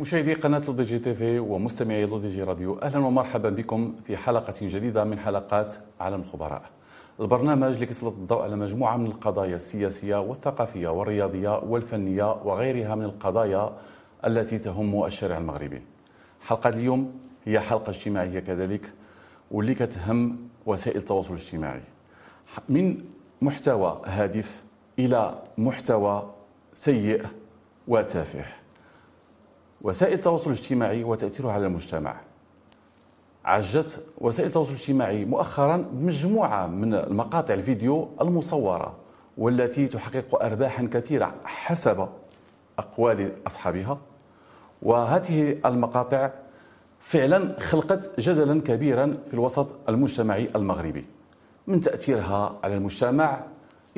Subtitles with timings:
[0.00, 4.54] مشاهدي قناة لودي جي تي في ومستمعي لودي جي راديو أهلا ومرحبا بكم في حلقة
[4.62, 6.62] جديدة من حلقات عالم الخبراء.
[7.20, 13.72] البرنامج اللي كيسلط الضوء على مجموعة من القضايا السياسية والثقافية والرياضية والفنية وغيرها من القضايا
[14.26, 15.82] التي تهم الشارع المغربي.
[16.40, 17.12] حلقة اليوم
[17.44, 18.92] هي حلقة اجتماعية كذلك
[19.50, 21.82] واللي كتهم وسائل التواصل الاجتماعي.
[22.68, 23.04] من
[23.42, 24.64] محتوى هادف
[24.98, 26.30] إلى محتوى
[26.74, 27.26] سيء
[27.88, 28.44] وتافه.
[29.82, 32.16] وسائل التواصل الاجتماعي وتأثيرها على المجتمع.
[33.44, 38.94] عجت وسائل التواصل الاجتماعي مؤخرا بمجموعة من المقاطع الفيديو المصورة
[39.38, 42.08] والتي تحقق أرباحا كثيرة حسب
[42.78, 43.98] أقوال أصحابها.
[44.82, 46.30] وهذه المقاطع
[47.00, 51.04] فعلا خلقت جدلا كبيرا في الوسط المجتمعي المغربي.
[51.66, 53.40] من تأثيرها على المجتمع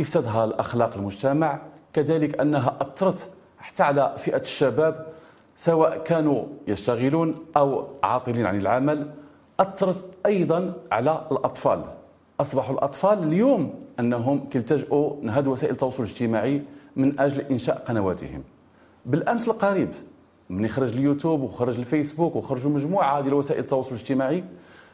[0.01, 1.59] إفسادها الأخلاق المجتمع
[1.93, 5.07] كذلك أنها أثرت حتى على فئة الشباب
[5.59, 9.11] سواء كانوا يشتغلون أو عاطلين عن العمل
[9.61, 11.85] أثرت أيضا على الأطفال.
[12.41, 16.63] أصبحوا الأطفال اليوم أنهم كيلتجئوا لهذه وسائل التواصل الاجتماعي
[16.97, 18.43] من أجل إنشاء قنواتهم.
[19.07, 19.89] بالأمس القريب
[20.51, 24.45] من خرج اليوتيوب وخرج الفيسبوك وخرجوا مجموعة ديال وسائل التواصل الاجتماعي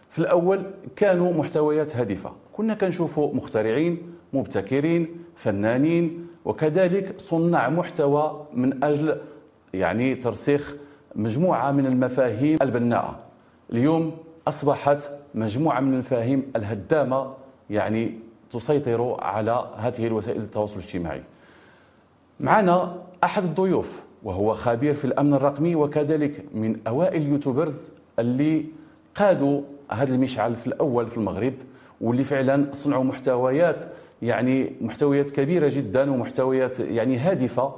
[0.08, 0.62] في الأول
[0.96, 2.32] كانوا محتويات هادفة.
[2.52, 3.98] كنا كنشوفوا مخترعين
[4.32, 9.20] مبتكرين فنانين وكذلك صناع محتوى من أجل
[9.74, 10.74] يعني ترسيخ
[11.14, 13.18] مجموعة من المفاهيم البناءة.
[13.72, 14.16] اليوم
[14.48, 17.32] أصبحت مجموعة من المفاهيم الهدامة
[17.70, 18.18] يعني
[18.50, 21.22] تسيطر على هذه الوسائل التواصل الاجتماعي.
[22.40, 28.64] معنا أحد الضيوف وهو خبير في الأمن الرقمي وكذلك من أوائل اليوتيوبرز اللي
[29.14, 31.54] قادوا هذا المشعل في الأول في المغرب
[32.00, 33.82] واللي فعلا صنعوا محتويات
[34.22, 37.74] يعني محتويات كبيرة جدا ومحتويات يعني هادفة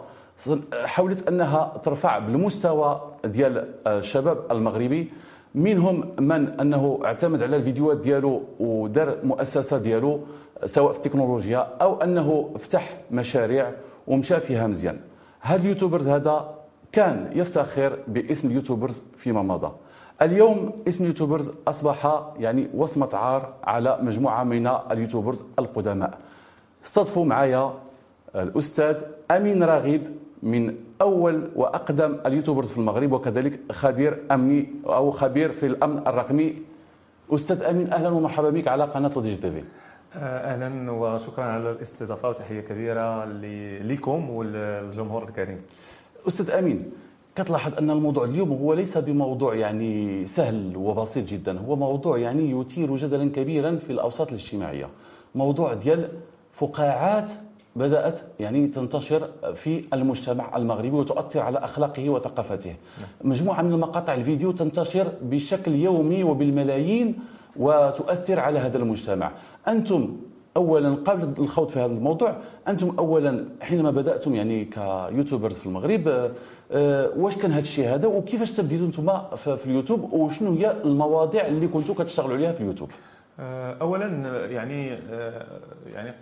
[0.85, 5.13] حاولت أنها ترفع بالمستوى ديال الشباب المغربي.
[5.55, 10.21] منهم من أنه اعتمد على الفيديوهات ديالو ودار مؤسسة ديالو
[10.65, 13.73] سواء في التكنولوجيا أو أنه فتح مشاريع
[14.07, 14.99] ومشى فيها مزيان.
[15.41, 16.55] هذا ال YouTubers هذا
[16.93, 19.73] كان يفتخر باسم ال YouTubers فيما مضى.
[20.23, 26.19] اليوم اسم ال YouTubers أصبح يعني وصمة عار على مجموعة من ال YouTubers القدماء.
[26.85, 27.73] استضفوا معايا
[28.35, 28.97] الأستاذ
[29.31, 30.03] أمين رغيب
[30.47, 36.55] من أول وأقدم ال YouTubers في المغرب وكذلك خبير أمني أو خبير في الأمن الرقمي.
[37.31, 39.63] أستاذ أمين أهلا ومرحبا بك على قناة لودي تي في.
[40.15, 43.25] أهلا وشكرا على الاستضافة وتحية كبيرة
[43.83, 45.61] لكم والجمهور الكريم.
[46.29, 46.91] أستاذ أمين
[47.37, 52.97] كتلاحظ أن الموضوع اليوم هو ليس بموضوع يعني سهل وبسيط جدا هو موضوع يعني يثير
[52.97, 54.89] جدلا كبيرا في الأوساط الاجتماعية.
[55.35, 56.09] موضوع ديال
[56.53, 57.31] فقاعات
[57.77, 62.75] بدأت يعني تنتشر في المجتمع المغربي وتؤثر على أخلاقه وثقافته.
[63.25, 67.19] مجموعة من المقاطع الفيديو تنتشر بشكل يومي وبالملايين
[67.57, 69.33] وتؤثر على هذا المجتمع.
[69.69, 70.17] أنتم
[70.57, 72.37] اولا قبل الخوض في هذا الموضوع
[72.69, 76.33] أنتم اولا حينما بدأتم يعني ك YouTubers في المغرب
[76.73, 79.07] آه، واش كان هذا الشيء هذا؟ وكيفاش بديتوا أنتم
[79.37, 82.91] في اليوتيوب؟ وشنو هي المواضيع اللي كنتوا كتشتغلوا عليها في اليوتيوب؟
[83.41, 84.07] آه، اولا
[84.47, 85.47] يعني آه،
[85.95, 86.15] يعني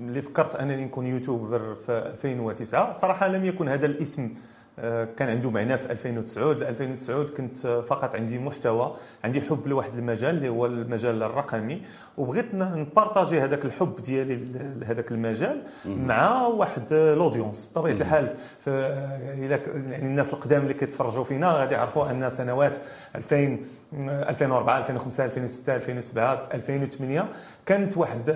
[0.00, 4.30] اللي فكرت أنني نكون YouTuber في 2009 صراحة لم يكن هذا الاسم
[4.78, 10.36] آه، كان عنده معنى في 2009 2009 كنت فقط عندي محتوى عندي حب لواحد المجال
[10.36, 11.82] اللي هو المجال الرقمي
[12.16, 14.38] وبغيت نبارطاجي هذاك الحب ديالي
[14.80, 18.34] لهذاك المجال مع واحد لودونس بطبيعة الحال
[18.66, 22.78] يعني الناس القدام اللي كيتفرجوا فينا غادي يعرفوا أن سنوات
[23.14, 23.58] 2000
[23.92, 27.28] 2004 2005 2006 2007 2008
[27.66, 28.30] كانت واحد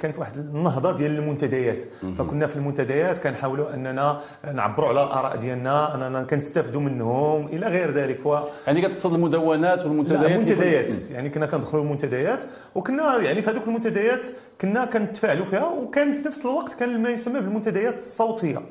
[0.00, 1.84] كانت واحد النهضة ديال المنتديات.
[2.18, 4.20] فكنا في المنتديات كنحاولوا أننا
[4.52, 8.20] نعبروا على الاراء ديالنا أننا كنستافدوا منهم إلى غير ذلك.
[8.20, 8.28] ف
[8.66, 10.92] يعني كتقصد المدونات والمنتديات المنتديات.
[11.10, 14.26] يعني كنا كندخلوا المنتديات وكنا يعني في هذوك المنتديات
[14.60, 18.62] كنا كنتفاعلوا فيها وكان في نفس الوقت كان ما يسمى بالمنتديات الصوتية.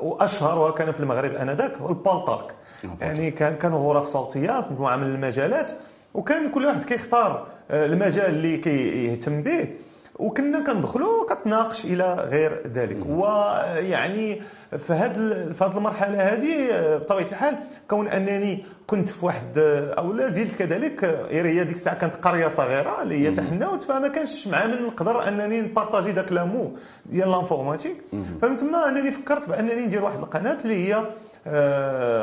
[0.00, 2.54] واشهرها كان في المغرب آنذاك هو البالطاك
[3.00, 5.70] يعني كان كانوا غرف صوتية في مجموعة من المجالات
[6.14, 9.68] وكان كل واحد كيختار آه، المجال اللي كيهتم به.
[10.18, 13.06] وكنا كندخلوا كتناقش إلى غير ذلك.
[13.06, 14.42] ويعني
[14.78, 17.56] في هذه في هذه المرحلة هذه آه، بطبيعة الحال
[17.90, 22.48] كون أنني كنت في واحد آه، أو لا زلت كذلك هي ديك الساعة كانت قرية
[22.48, 26.72] صغيرة اللي هي تحناوت فما كانش مع من نقدر أنني نبارطاجي ذاك لامو
[27.06, 27.96] ديال لانفورماتيك.
[28.42, 31.06] فمن تما أنني فكرت بأنني ندير واحد القناة اللي هي آه،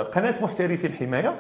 [0.04, 1.36] قناة محترفي الحماية.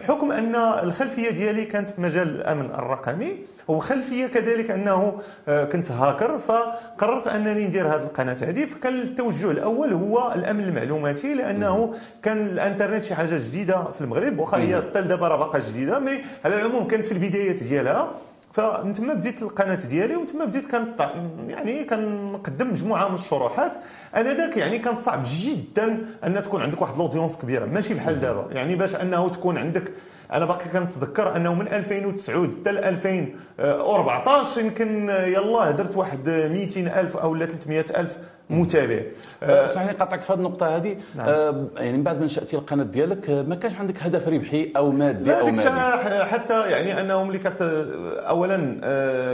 [0.00, 3.36] بحكم أن الخلفية ديالي كانت في مجال الأمن الرقمي
[3.68, 5.18] وخلفية كذلك أنه
[5.48, 8.64] آه، كنت هاكر فقررت أنني ندير هذه القناة هذه.
[8.64, 14.58] فكان التوجه الأول هو الأمن المعلوماتي لأنه كان الإنترنت شي حاجة جديدة في المغرب واخا
[14.58, 18.10] هي حتى دابا راه باقا جديدة مي على العموم كانت في البدايات ديالها.
[18.54, 20.94] فمن ثم بديت القناة ديالي ومن ثم بديت كان
[21.48, 23.76] يعني كنقدم مجموعة من الشروحات.
[24.14, 27.64] أنا ذاك يعني كان صعب جدا أن تكون عندك واحد الأودينس كبيرة.
[27.64, 28.48] ماشي بحال دابا.
[28.52, 29.92] يعني باش أنه تكون عندك
[30.32, 37.38] أنا باقي كنتذكر أنه من 2009 حتى 2014 يمكن يلاه درت واحد 200 ألف أو
[37.38, 38.18] 300 ألف
[38.50, 39.02] متابع.
[39.42, 40.96] صحيح أه، قطعك في هذه النقطة هذه.
[41.14, 41.28] نعم.
[41.28, 45.24] أه يعني من بعد ما نشاتي القناة ديالك ما كانش عندك هدف ربحي أو مادي
[45.24, 47.86] لا أو مادي حتى يعني انه ملي كنت
[48.16, 48.56] اولا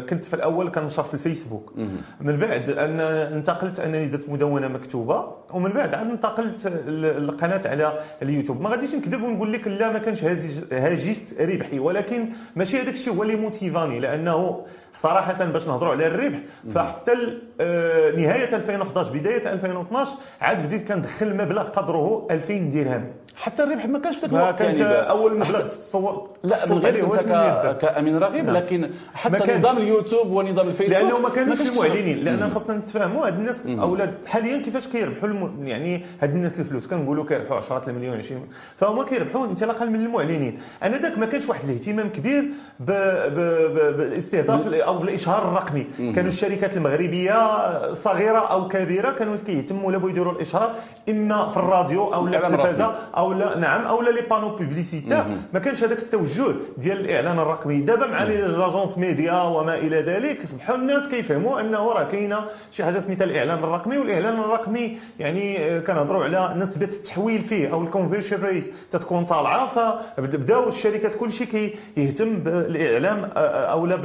[0.00, 1.72] كنت في الأول كنشر في الفيسبوك.
[2.20, 5.40] من بعد أن انتقلت أنني درت مدونة مكتوبة.
[5.54, 8.60] ومن بعد عاد انتقلت القناه على اليوتيوب.
[8.60, 10.24] ما غاديش نكذب ونقول لك لا ما كانش
[10.72, 11.78] هاجس ربحي.
[11.78, 14.64] ولكن ماشي هذاك الشيء هو اللي موتيفاني لأنه
[14.98, 16.38] صراحة باش نهضروا على الربح.
[16.74, 17.12] فحتى
[18.16, 23.12] نهاية 2011 بداية 2012 عاد بديت كندخل مبلغ قدره 2000 درهم.
[23.36, 24.58] حتى الربح ما كانش في ذاك الوقت.
[24.58, 27.16] كانت يعني أول مبلغ تتصور لا من غير هو
[27.80, 28.56] كأمين رغيب نعم.
[28.56, 33.66] لكن حتى نظام اليوتيوب ونظام الفيسبوك لأنه ما كانوش المعلنين لأن خاصنا نتفاهموا هاد الناس
[33.66, 35.66] أولاد حاليا كيفاش كيربحوا الم...
[35.66, 40.58] يعني هاد الناس الفلوس؟ كنقولوا كيربحوا 10 المليون 20 فهما كيربحوا انطلاقا من المعلنين.
[40.82, 42.44] أنا ذاك ما كانش واحد الاهتمام كبير
[42.80, 42.90] ب...
[42.90, 43.40] ب...
[43.74, 43.96] ب...
[43.96, 45.86] بالاستهداف أو بالإشهار الرقمي.
[45.98, 50.74] كانوا الشركات المغربية صغيرة أو كبيرة كانوا كيهتموا ولا يديروا الإشهار
[51.08, 55.24] إما في الراديو أو لا في التلفازه أو لا نعم أو لا les panneaux publicitaires
[55.52, 57.80] ما كانش هذاك التوجه ديال الإعلان الرقمي.
[57.80, 62.98] دابا مع l'agence média وما إلى ذلك اصبحوا الناس كيفهموا أنه راه كاينة شي حاجة
[62.98, 63.98] سميتها الإعلان الرقمي.
[63.98, 69.68] والإعلان الرقمي يعني آه، كنهضروا على نسبة التحويل فيه أو ال conversion rate تتكون طالعة.
[70.16, 73.96] فبداو الشركات كلشي كيهتم بالإعلام آه، آه، أو لا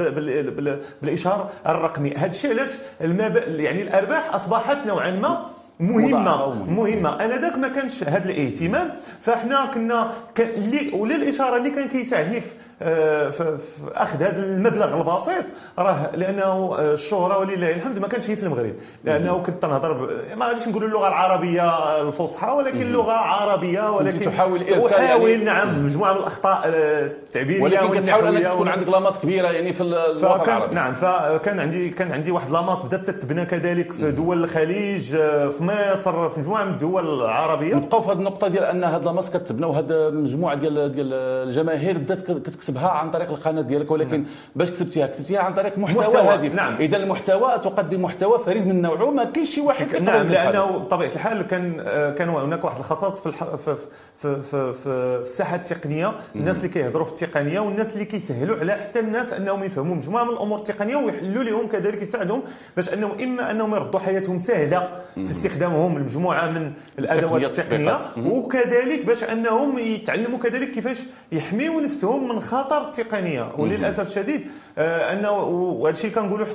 [1.02, 2.14] بالإشهار الرقمي.
[2.14, 2.70] هذا الشيء علاش
[3.00, 7.24] يعني الأرباح أصبحت نوعا ما مهمة مهمة.
[7.24, 12.52] أنا ذاك ما كانش هذا الاهتمام فاحنا كنا اللي ولا الاشاره اللي كان كيساعدني في
[12.78, 13.58] في
[13.94, 15.44] أخذ هذا المبلغ البسيط.
[15.78, 18.74] راه لأنه الشهرة ولله الحمد ما كانش هي في المغرب.
[19.04, 25.30] لأنه كنت نهضر ما غاديش نقول اللغة العربية الفصحى ولكن لغه عربية ولكن تحاول احاول
[25.30, 29.82] يعني نعم مجموعة من الأخطاء التعبيرية ولكن كتحاول أنك تكون عندك لاماس كبيرة يعني في
[29.82, 35.14] الوطن العربي نعم فكان عندي كان عندي واحد لاماس بدأت تتبنى كذلك في دول الخليج
[35.14, 37.74] آه، في مصر في مجموعة من الدول العربية.
[37.74, 41.12] نبقاو في هذه النقطة ديال أن هاد لاماس كتبنى وهاد مجموعة ديال ديال
[41.48, 42.20] الجماهير بدات
[42.66, 44.26] كتكسبها عن طريق القناة ديالك ولكن نعم.
[44.56, 46.54] باش كتبتيها كتبتيها عن طريق محتوى, محتوى هادف.
[46.54, 46.76] نعم.
[46.76, 51.42] إذا المحتوى تقدم محتوى فريد من نوعه ما كاينش شي واحد نعم لأنه بطبيعة الحال
[51.42, 51.76] كان
[52.18, 53.44] كان هناك واحد الخصائص في, الح...
[53.44, 53.76] في,
[54.16, 54.88] في, في, في
[55.22, 56.12] الساحة التقنية.
[56.36, 59.94] الناس اللي كيهضروا في التقنية والناس اللي كيسهلوا على حتى الناس أنهم يفهموا.
[59.96, 62.42] مجموعة من الأمور التقنية ويحلوا لهم كذلك يساعدهم
[62.76, 69.24] باش أنهم إما أنهم يردوا حياتهم سهلة في استخدامهم لمجموعه من الأدوات التقنية وكذلك باش
[69.24, 70.98] أنهم يتعلموا كذلك كيفاش
[71.32, 74.48] يحميوا نفسهم من خطر التقنيه وللأسف الشديد
[74.78, 76.46] آه، أنه وهذا الشيء كنقولوا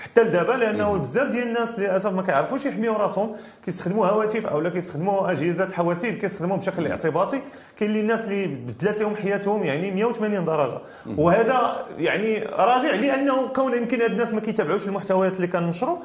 [0.00, 5.30] حتى لدابا لأنه بزاف ديال الناس للأسف ما كيعرفوش يحميو راسهم كيستخدموا هواتف أو كيستخدموا
[5.30, 7.42] أجهزة حواسيب كيستخدموهم بشكل اعتباطي.
[7.78, 10.78] كاين اللي الناس اللي بدلات لهم حياتهم يعني 180 درجة.
[11.18, 15.96] وهذا يعني راجع لأنه كون يمكن هاد الناس ما كيتابعوش المحتويات اللي كننشروا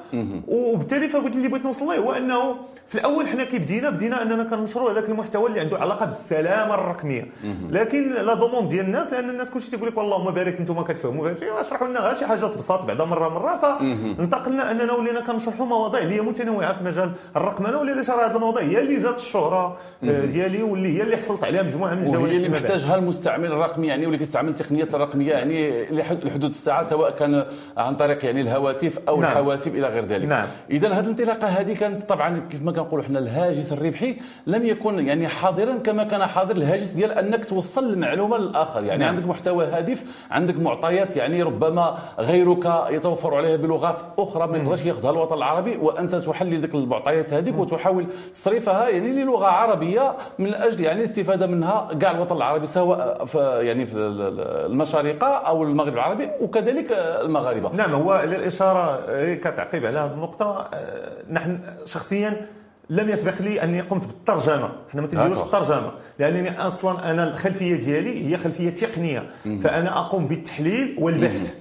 [0.48, 2.56] وبالتالي فقلت اللي بغيت نوصل له هو أنه
[2.88, 7.28] في الأول حنا كي بدينا بدينا اننا كننشروا هذاك المحتوى اللي عنده علاقة بالسلامة الرقمية.
[7.70, 11.88] لكن la demande ديال الناس لأن الناس كلشي تيقول لك اللهم بارك أنتم كتفهموا اشرحوا
[11.88, 13.79] لنا غير شي حاجة تبسط بعدا مرة مرة
[14.18, 16.02] فانتقلنا اننا ولينا كنشرحوا مواضيع.
[16.02, 18.64] اللي هي متنوعه في مجال الرقمنه ولينا شرح هذه المواضيع.
[18.64, 22.58] هي اللي زادت الشهرة آه، ديالي واللي هي اللي حصلت عليها مجموعة من الجوائز اللي
[22.58, 25.86] محتاجها المستعمل الرقمي يعني واللي كيستعمل التقنيات الرقمية يعني
[26.24, 27.46] لحدود الساعة سواء كان
[27.78, 29.32] عن طريق يعني الهواتف أو نعم.
[29.32, 30.28] الحواسيب إلى غير ذلك.
[30.28, 30.48] نعم.
[30.70, 34.18] اذا هذه الانطلاقة هذه كانت طبعا كيف ما كنقولوا إحنا الهاجس الربحي
[34.48, 38.86] لم يكن يعني حاضرا كما كان حاضر الهاجس ديال أنك توصل المعلومة للآخر.
[38.86, 39.16] يعني نعم.
[39.16, 45.12] عندك محتوى هادف عندك معطيات يعني ربما غيرك يتوفر عليها بلغات أخرى ما يقدرش ياخذها
[45.12, 51.00] الوطن العربي وأنت تحلل ذيك المعطيات هذيك وتحاول تصريفها يعني للغة عربية من أجل يعني
[51.00, 57.76] الاستفادة منها كاع الوطن العربي سواء في يعني في المشارقة أو المغرب العربي وكذلك المغاربة.
[57.76, 59.00] نعم هو للإشارة
[59.36, 60.70] كتعقيب على هذه النقطة.
[60.74, 62.48] آه، نحن شخصيا
[62.90, 64.70] لم يسبق لي أني قمت بالترجمة.
[64.90, 65.92] إحنا ما تنديروش الترجمة.
[66.20, 69.30] لأنني أصلا أنا الخلفية ديالي هي خلفية تقنية.
[69.62, 71.56] فأنا أقوم بالتحليل والبحث.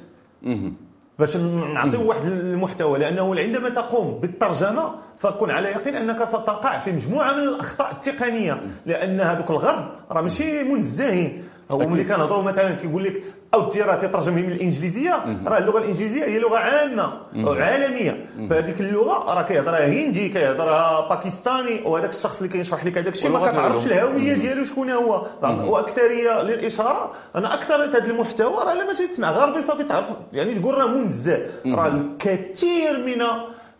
[1.19, 7.33] باش نعطيو واحد المحتوى لأنه عندما تقوم بالترجمة فكن على يقين أنك ستقع في مجموعة
[7.33, 11.45] من الأخطاء التقنية لأن هذوك الغرب راه ماشي منزهين.
[11.71, 13.23] هو ملي كنهضروا مثلا تيقول لك
[13.55, 15.25] أو راه تيترجمهم من الإنجليزية.
[15.47, 18.27] راه اللغة الإنجليزية هي لغة عامة أو عالمية.
[18.51, 23.51] فهذيك اللغة راه كيهضرها هندي كيهضرها باكستاني وهذاك الشخص اللي كيشرح لك هذاك الشيء ما
[23.53, 25.27] كتعرفش الهوية ديالو شكون هو.
[25.43, 27.13] واكثريه للإشارة.
[27.37, 29.31] أنا أكثر هذا المحتوى راه لا ماشي تسمع.
[29.31, 31.47] غربي صافي تعرف يعني تقول راه منزه.
[31.67, 33.23] راه الكثير من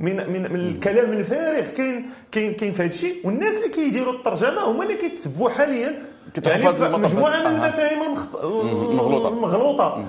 [0.01, 4.61] من من, من الكلام الفارغ كاين كاين كاين في هذا الشيء والناس اللي كيديروا الترجمة
[4.61, 5.99] هما اللي كيتسبوا حاليا
[6.45, 6.65] يعني
[6.99, 10.05] مجموعة من المفاهيم المغلوطه المغلوطه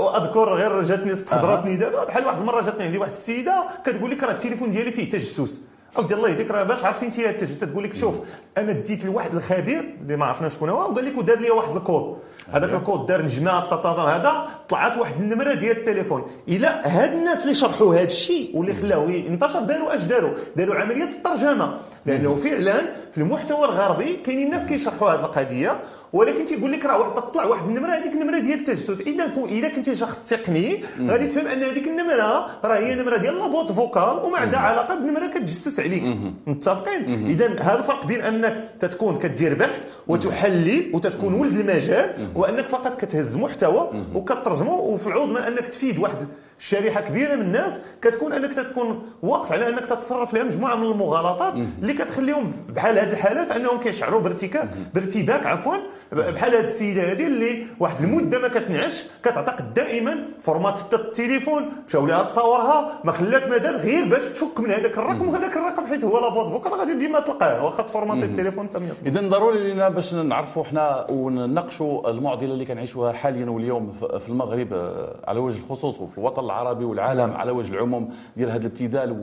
[0.00, 4.32] وأذكر غير جاتني استحضرتني دابا بحال واحد المرة جاتني عندي واحد السيدة كتقول لك راه
[4.32, 5.62] التليفون ديالي فيه تجسس.
[5.98, 8.14] أو ديال الله يهديك راه باش عرفتي انت التجسس تقول لك شوف
[8.58, 12.16] أنا ديت لواحد الخبير اللي ما عرفنا شكون هو وقال لك ودار لي واحد الكود.
[12.52, 16.24] هذاك الكود دار نجمه هذا طلعت واحد النمرة ديال التليفون.
[16.48, 21.04] إلى هاد الناس اللي شرحوا هذا الشيء واللي خلاوه ينتشر داروا أش داروا؟ داروا عمليه
[21.04, 21.78] الترجمة.
[22.06, 22.74] لأنه فعلا
[23.12, 25.80] في المحتوى الغربي كاينين الناس كيشرحوا هذه القضية
[26.12, 29.00] ولكن تيقول لك راه واحد تطلع واحد النمرة هذيك النمرة ديال التجسس.
[29.00, 33.72] اذا إذا كنت شخص تقني غادي تفهم أن هذيك النمرة راه هي نمرة ديال لابوت
[33.72, 36.02] فوكال وما عندها علاقة بنمرة كتجسس عليك.
[36.46, 43.00] متفقين؟ اذا هذا الفرق بين أنك تتكون كدير بحث وتحلل وتتكون ولد المجال وأنك فقط
[43.00, 46.16] كتهز محتوى وكترجمه وفي العوض ما أنك تفيد واحد
[46.62, 51.54] شريحة كبيرة من الناس كتكون أنك تكون واقف على أنك تتصرف لها مجموعة من المغالطات
[51.82, 55.76] اللي كتخليهم بحال هذه الحالات انهم كيشعروا بارتكاب بارتباك عفوا
[56.12, 62.22] بحال هذه السيدة هذه اللي واحد المدة ما كتنعش كتعتقد دائما formatات التليفون مشاو لها
[62.22, 66.20] تصورها ما خلات ما دار غير باش تفك من هذاك الرقم وهذاك الرقم حيت هو
[66.20, 68.68] la boîte vocale غادي ديما تلقاه واخا تformatي التليفون
[69.06, 75.14] اذا ضروري لنا باش نعرفوا حنا ونناقشوا المعضلة اللي كنعيشوها حاليا واليوم في المغرب آه،
[75.28, 79.16] على وجه الخصوص وفي الوطن العربي والعالم على وجه العموم ديال هذا الابتذال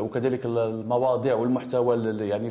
[0.00, 1.96] وكذلك المواضيع والمحتوى
[2.28, 2.48] يعني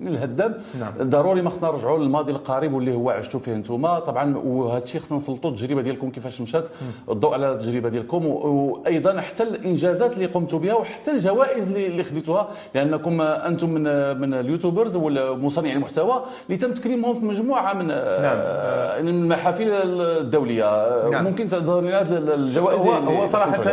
[0.00, 0.54] الهدام.
[0.80, 0.92] نعم.
[1.02, 5.16] ضروري ما خصنا نرجعوا للماضي القريب واللي هو عشتوا فيه أنتم طبعا وهذا الشيء خصنا
[5.18, 6.68] نسلطوا التجربة ديالكم كيفاش مشات.
[7.10, 8.26] الضوء على التجربة ديالكم.
[8.26, 12.48] وأيضا حتى الإنجازات اللي قمتوا بها وحتى الجوائز اللي خديتوها.
[12.74, 13.86] لأنكم أنتم من
[14.20, 17.96] من اليوتيوبرز ومصنعي المحتوى اللي تم تكريمهم في مجموعة من نعم.
[17.96, 21.10] آه، من المحافل الدولية.
[21.10, 21.24] نعم.
[21.24, 22.00] ممكن تظهر لنا
[22.34, 23.70] الجوائز هو, هو صراحة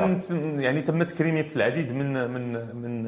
[0.57, 3.03] يعني تم تكريمي في العديد من من من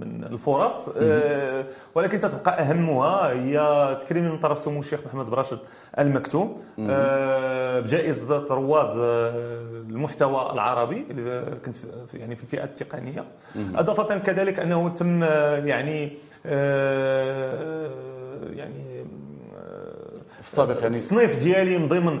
[0.00, 0.88] من الفرص.
[0.96, 5.58] أه ولكن تتبقى أهمها هي تكريمي من طرف سمو الشيخ محمد براشد
[5.98, 9.30] المكتوم أه بجائزة رواد آه،
[9.90, 11.86] المحتوى العربي اللي كنت في
[12.18, 13.24] يعني في الفئة التقنية.
[13.74, 16.12] أضافة كذلك أنه تم آه، يعني
[16.46, 17.90] أه
[18.56, 19.04] يعني
[20.42, 20.96] في السابق يعني.
[20.96, 22.20] التصنيف ديالي من ضمن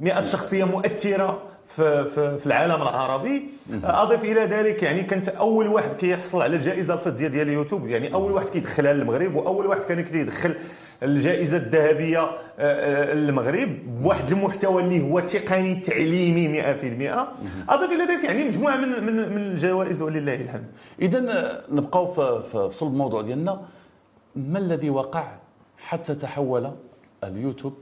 [0.00, 3.48] 100 شخصية مؤثرة في, في, في العالم العربي.
[3.84, 7.86] أضيف إلى ذلك يعني كنت أول واحد كيحصل على الجائزة الفضية ديال اليوتيوب.
[7.86, 10.54] يعني أول واحد كيدخلها للمغرب وأول واحد كان كيدخل
[11.02, 13.78] الجائزة الذهبية آه، آه، للمغرب.
[14.02, 17.28] بواحد المحتوى اللي هو تقني تعليمي 100%
[17.68, 20.66] أضيف إلى ذلك يعني مجموعة من من, من الجوائز ولله الحمد.
[21.02, 21.20] اذا
[21.70, 22.06] نبقاو
[22.42, 23.60] في صلب الموضوع ديالنا.
[24.36, 25.32] ما الذي وقع
[25.78, 26.72] حتى تحول
[27.24, 27.74] اليوتيوب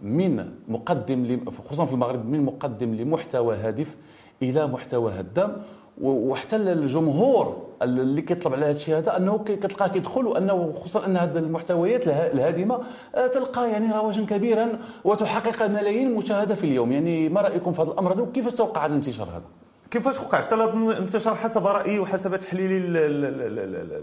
[0.00, 3.96] من مقدم خصوصا في المغرب من مقدم لمحتوى هادف
[4.42, 5.62] إلى محتوى هدام.
[6.00, 11.38] وحتى الجمهور اللي كيطلب على هذا الشيء هذا أنه كتلقاه كيدخل وأنه خصوصا أن هذه
[11.38, 12.80] المحتويات الهادمة
[13.14, 16.92] آه، تلقى يعني رواجا كبيرا وتحقق ملايين مشاهده في اليوم.
[16.92, 19.44] يعني ما رأيكم في هذا الأمر؟ هذا وكيفاش توقع هذا الانتشار هذا؟
[19.90, 22.78] كيفاش وقع؟ الانتشار حسب رأيي وحسب تحليلي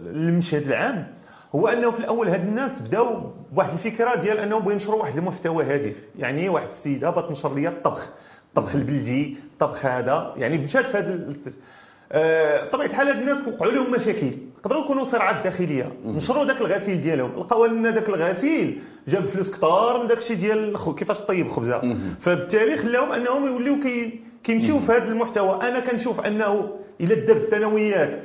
[0.05, 1.07] للمشهد العام.
[1.55, 5.63] هو أنه في الأول هاد الناس بداو بواحد الفكرة ديال أنهم بغيو ينشروا واحد المحتوى
[5.63, 5.95] هادف.
[6.19, 8.09] يعني واحد السيدة بغات تنشر لي الطبخ.
[8.47, 10.33] الطبخ البلدي الطبخ هذا.
[10.37, 11.33] يعني مشات في هذا
[12.11, 14.31] آه طبيعة الحال هاد الناس وقعوا لهم مشاكل.
[14.57, 15.93] يقدروا يكونوا صراعات داخلية.
[16.05, 17.31] نشروا ذاك الغسيل ديالهم.
[17.39, 21.95] لقاو أن ذاك الغسيل جاب فلوس كثار من داك الشيء ديال كيفاش طيب خبزة.
[22.19, 25.59] فبالتالي خلاهم أنهم يوليو كي كيمشيو في هذا المحتوى.
[25.67, 26.69] أنا كنشوف أنه
[27.01, 28.23] إلا دابت أنا وياك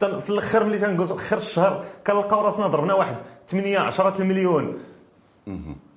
[0.00, 3.16] في الآخر ملي تنقص آخر الشهر كنلقاو راسنا ضربنا واحد
[3.48, 4.78] 8 10 المليون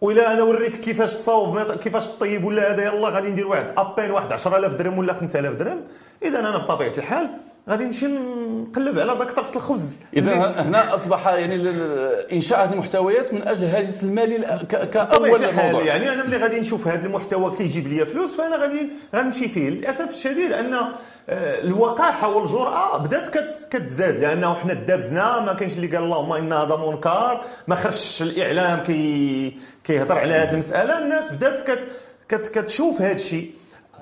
[0.02, 3.74] وإلا أنا وريتك كيفاش تصاوب كيفاش طيب ولا هذا يلا غادي ندير واحد.
[3.78, 5.82] ابين واحد 10000 درهم ولا 5000 درهم.
[6.24, 7.30] إذا أنا بطبيعة الحال
[7.70, 9.98] غادي نمشي نقلب على ذاك طرف الخبز.
[10.14, 11.70] إذا هنا أصبح يعني
[12.32, 17.06] إنشاء هذه المحتويات من أجل الهاجس المالي كاول موضوع يعني أنا ملي غادي نشوف هذا
[17.06, 19.70] المحتوى كيجيب لي فلوس فأنا غادي غنمشي فيه.
[19.70, 20.76] للأسف الشديد أن
[21.30, 23.28] الوقاحة والجرأة بدات
[23.76, 28.84] كتزاد لأنه حنا دابزنا ما كاينش اللي قال اللهم إن هذا منكر ما خرجش الإعلام
[28.84, 31.62] كي كيهضر على هذه المسألة الناس بدات
[32.30, 33.52] كت كتشوف هذا الشيء.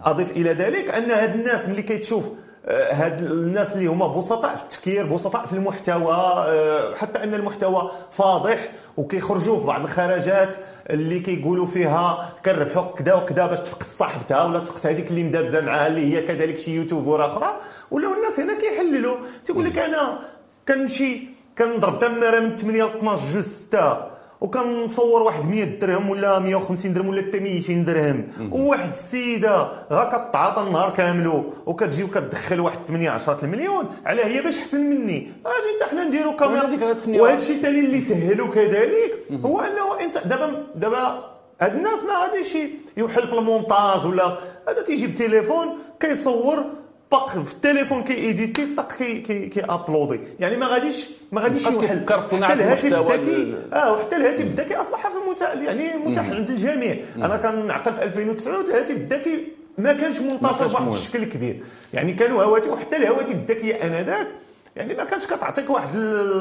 [0.04, 2.32] أضيف إلى ذلك أن هاد الناس ملي كيتشوف آه،
[2.68, 8.72] هاد الناس اللي هما بسطاء في التفكير بسطاء في المحتوى آه، حتى أن المحتوى فاضح
[8.98, 10.56] وكيخرجوا في بعض الخرجات
[10.89, 15.88] اللي كيقولوا فيها كنربحوا كذا وكذا باش تفقس صاحبتها ولا تفقس هذيك اللي مدابزه معاها
[15.88, 17.60] اللي هي كذلك شي يوتيوبر أخرى.
[17.92, 20.20] ولاو الناس هنا كيحللوا تيقول لك أنا
[20.68, 26.93] كنمشي كنضرب تماره من 8 ل 12 جوج 6 وكنصور واحد 100 درهم ولا 150
[26.93, 28.27] درهم ولا حتى 200 درهم.
[28.51, 33.86] وواحد السيدة غا كتعاطى النهار كامل وكتجي وكتدخل واحد 8 10 المليون.
[34.05, 35.17] على هي باش أحسن مني.
[35.46, 36.69] أجي حتى حنا نديروا كاميرا.
[37.08, 39.12] وهذا الشيء الثاني اللي سهلوا كذلك.
[39.46, 41.24] هو أنه أنت دابا دابا
[41.62, 42.58] هاد الناس ما غاديش
[42.98, 44.38] يوحل في المونتاج ولا
[44.69, 45.67] هذا تيجي بتليفون
[46.00, 46.63] كيصور
[47.12, 51.66] طق في التليفون كي éditer طق كي كي كي uploadي يعني ما غاديش ما غاديش
[51.66, 55.54] يوحل حتى الهاتف الذكي آه وحتى الهاتف الذكي أصبح في المتا...
[55.54, 56.98] يعني متاح عند الجميع.
[57.16, 59.48] أنا كنعقل في 2009 الهاتف الذكي
[59.78, 61.63] ما كانش منتشر بواحد الشكل كبير.
[61.94, 64.28] يعني كانوا هواتف وحتى الهواتف الذكية آنذاك
[64.76, 65.96] يعني ما كانش كتعطيك واحد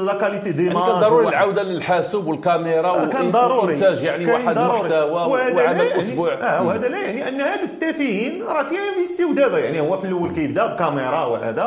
[0.05, 3.73] la qualité d'image يعني كان ضروري العودة للحاسوب والكاميرا آه كان ضروري.
[3.73, 6.33] انتاج يعني واحد المحتوى وعمل يعني أسبوع.
[6.33, 10.31] آه وهذا لا يعني أن هاد التافهين راه تي investiو دابا يعني هو في الأول
[10.31, 11.63] كيبدأ بكاميرا وهذا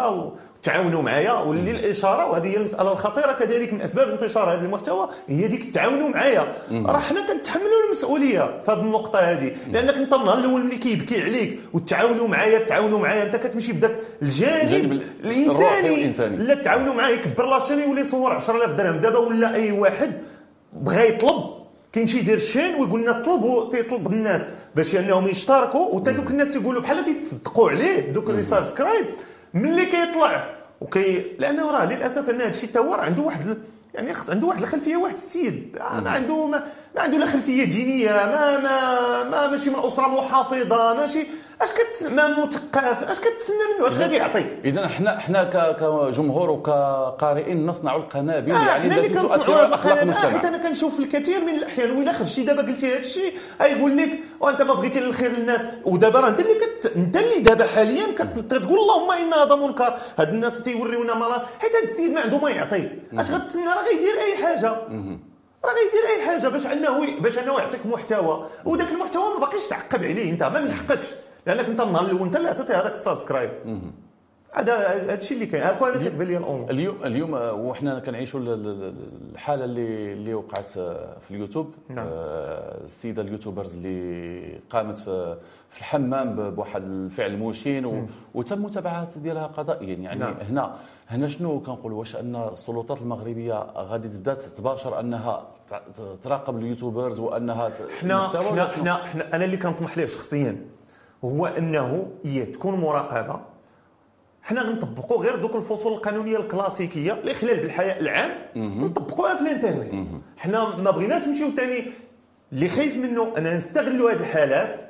[0.62, 5.49] تعاونوا معايا واللي الإشارة وهذه هي المسألة الخطيرة كذلك من أسباب انتشار هذا المحتوى هي
[5.49, 6.52] ديك تعاونوا معايا.
[6.73, 11.61] راه حنا كنتحملوا المسؤولية في هذه النقطة هذه لأنك أنت النهار الأول ملي كيبكي عليك
[11.73, 16.04] وتعاونوا معايا تعاونوا معايا أنت كتمشي بداك الجانب الإنساني.
[16.37, 19.00] لا تعاونوا معايا يكبر la chaîne يولي يصور 10000 درهم.
[19.00, 20.12] دابا ولا أي واحد
[20.73, 21.45] بغى يطلب
[21.92, 24.42] كيمشي يدير ال chaîne ويقول الناس طلبوا تيطلب الناس
[24.76, 29.06] باش انهم يشتركوا وتا دوك الناس يقولوا بحال تيتصدقوا عليه دوك اللي subscribe
[29.54, 30.54] ملي كيطلع.
[30.80, 33.59] وكي لأنه راه للاسف ان هذا الشيء تا هو راه عنده واحد
[33.94, 35.78] يعني خص عنده واحد الخلفية واحد السيد.
[36.04, 36.62] ما عنده ما,
[36.97, 41.26] ما عنده لا خلفية دينية ما ما ما ماشي من أسرة محافظة ماشي
[41.62, 47.97] اش كتسمى مثقف اش كتسنى منه؟ اش غادي يعطيك؟ إذا حنا حنا كجمهور وكقارئين نصنع
[47.97, 50.31] القنابل آه يعني التي تؤثر على أخلاق المجتمع.
[50.31, 54.11] حيت أنا كنشوف في الكثير من الأحيان وإلا خرجتي دابا قلتي هذا الشيء يقول لك
[54.40, 55.68] وانت ما بغيتي الخير للناس.
[55.85, 56.92] ودابا راه أنت اللي كت...
[56.96, 59.94] أنت اللي دابا حاليا كتقول اللهم ان هذا منكر.
[60.18, 62.92] هاد الناس تيوريونا مرات حيت هذا السيد ما عنده ما يعطيك.
[63.18, 64.68] أش غتسنى؟ راه غيدير أي حاجة.
[65.64, 66.48] راه غيدير أي حاجة.
[66.48, 68.46] باش انه باش أنه يعطيك محتوى.
[68.64, 71.07] وداك المحتوى ما باقيش تعقب عليه أنت ما من حقكش
[71.46, 73.50] لأنك أنت النهار الأول أنت اللي عطيتي هذاك ال subscribe.
[74.55, 75.62] هذا هذا الشيء اللي كاين.
[75.62, 81.74] هكا أنا كتبان لي الأمور اليوم اليوم وحنا كنعيشوا الحالة اللي اللي وقعت في اليوتيوب.
[81.88, 82.07] نعم.
[82.09, 85.37] آه، السيدة ال YouTubers اللي قامت في
[85.70, 89.94] في الحمام بواحد الفعل مشين وتم متابعة ديالها قضائيا.
[89.94, 90.35] يعني نعم.
[90.40, 90.76] هنا
[91.09, 95.48] هنا شنو كنقول واش أن السلطات المغربية غادي تبدأ تباشر أنها
[96.22, 98.28] تراقب ال YouTubers وأنها حنا
[98.66, 100.66] حنا حنا أنا اللي كنطمح ليه شخصيا.
[101.24, 103.40] هو أنه هي تكون مراقبة.
[104.42, 110.08] حنا غنطبقوا غير دوك الفصول القانونية الكلاسيكية الاخلال بالحياء العام نطبقوها في الإنترنت.
[110.38, 111.85] حنا ما بغيناش نمشيو ثاني
[112.52, 114.88] اللي خايف منه اننا نستغلوا هذه الحالات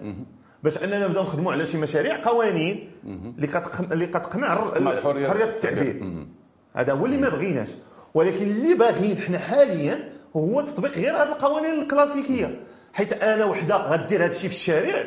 [0.63, 3.49] باش أننا نبداو نخدموا على شي مشاريع قوانين اللي
[3.93, 4.65] اللي كتقنع
[5.03, 6.25] حرية التعبير.
[6.75, 7.69] هذا هو اللي ما بغيناش.
[8.15, 12.61] ولكن اللي باغيين حنا حاليا هو تطبيق غير هذه القوانين الكلاسيكية.
[12.93, 15.05] حيت أنا وحدة غدير هذا الشيء في الشارع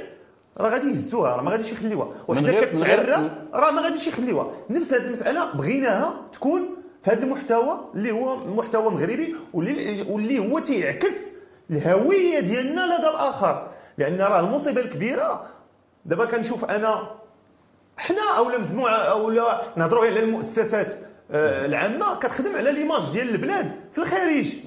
[0.57, 2.07] راه غادي يهزوها راه ما غاديش يخليوها.
[2.27, 4.51] وحده كتعرى راه ما غاديش يخليوها.
[4.69, 6.69] نفس هذه المسألة بغيناها تكون
[7.03, 11.29] في هذا المحتوى اللي هو محتوى مغربي واللي واللي هو تيعكس
[11.71, 13.71] الهوية ديالنا لدى الآخر.
[13.97, 15.45] لأن راه المصيبة الكبيرة
[16.05, 17.11] دابا كنشوف أنا
[17.97, 20.93] حنا اولا مجموعة اولا نهضروا على المؤسسات
[21.31, 24.59] آه، العامة كتخدم على l'image ديال البلاد في الخارج.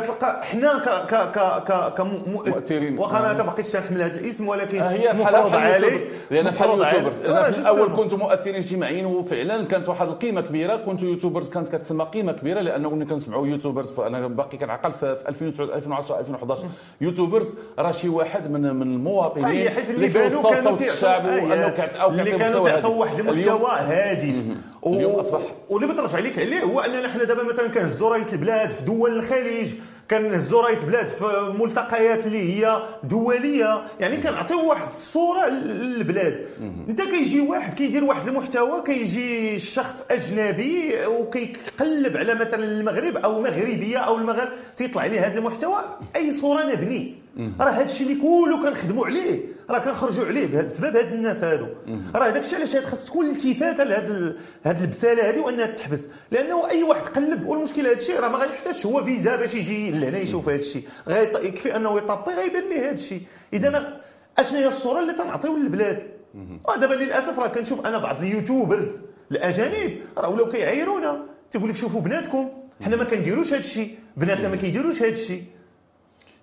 [0.00, 2.98] كتلقى حنا ك ك ك ك مؤثرين.
[2.98, 6.74] واخا أنا ما بقيتش نحمل هذا الاسم ولكن آه، هي مفروض علي لأن بحال ال
[6.74, 10.76] YouTubers أنا في الأول كنت مؤثرين اجتماعيين وفعلا كانت واحد القيمة كبيرة.
[10.76, 15.76] كنت YouTubers كانت كتسمى قيمة كبيرة لأنه كنا كنسمعوا YouTubers أنا باقي كنعقل في 2009
[15.76, 16.64] 2010 2011
[17.00, 17.42] YouTuber
[17.78, 23.18] راه شي واحد من من المواطنين حيت اللي كانوا كانوا الشعب اللي كانوا تعطوا واحد
[23.18, 24.44] المحتوى هادف
[24.86, 28.84] اليوم اصبح واللي بترجع لك عليه هو أننا حنا دابا مثلا كنهزوا رايه البلاد في
[28.84, 29.74] دول الخليج.
[30.10, 33.82] كنهزوا رايه بلاد في ملتقيات اللي هي دولية.
[34.00, 36.46] يعني كنعطيو واحد الصورة للبلاد.
[36.88, 43.98] انت كيجي واحد كيدير واحد المحتوى كيجي شخص أجنبي وكيقلب على مثلا المغرب أو مغربية
[43.98, 45.78] أو المغرب تيطلع عليه هذا المحتوى؟
[46.16, 47.14] أي صورة نبني
[47.60, 51.66] راه هذا الشيء اللي كله كنخدموا عليه راه كنخرجوا عليه بسبب هاد الناس هادو.
[52.14, 56.08] راه داك الشيء علاش خاص تكون التفاته لهاد هاد البسالة هذه وأنها تحبس.
[56.30, 58.86] لأنه أي واحد قلب والمشكلة هذا الشيء راه ما غيحتاجش.
[58.86, 60.82] هو فيزا باش يجي لهنا يشوف هذا الشيء
[61.42, 63.22] يكفي أنه يطابي غيبان ليه هذا الشيء
[63.52, 64.00] اذا
[64.38, 66.02] أشنو هي الصورة اللي تنعطيو للبلاد؟
[66.68, 68.98] ودابا للأسف راه كنشوف أنا بعض اليوتيوبرز
[69.30, 71.26] الأجانب راه ولاو كيعايرونا.
[71.50, 72.48] تيقول لك شوفوا بناتكم.
[72.84, 75.44] حنا ما كنديروش هذا الشيء بناتنا ما كيديروش هذا الشيء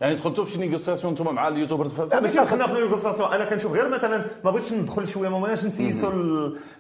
[0.02, 3.32] يعني دخلتوا في شي négociation أنتم مع ال YouTubers لا ماشي دخلنا في ال négociation.
[3.32, 6.12] أنا كنشوف غير مثلا ما بغيتش ندخل شوية ما بغيناش نسيسوا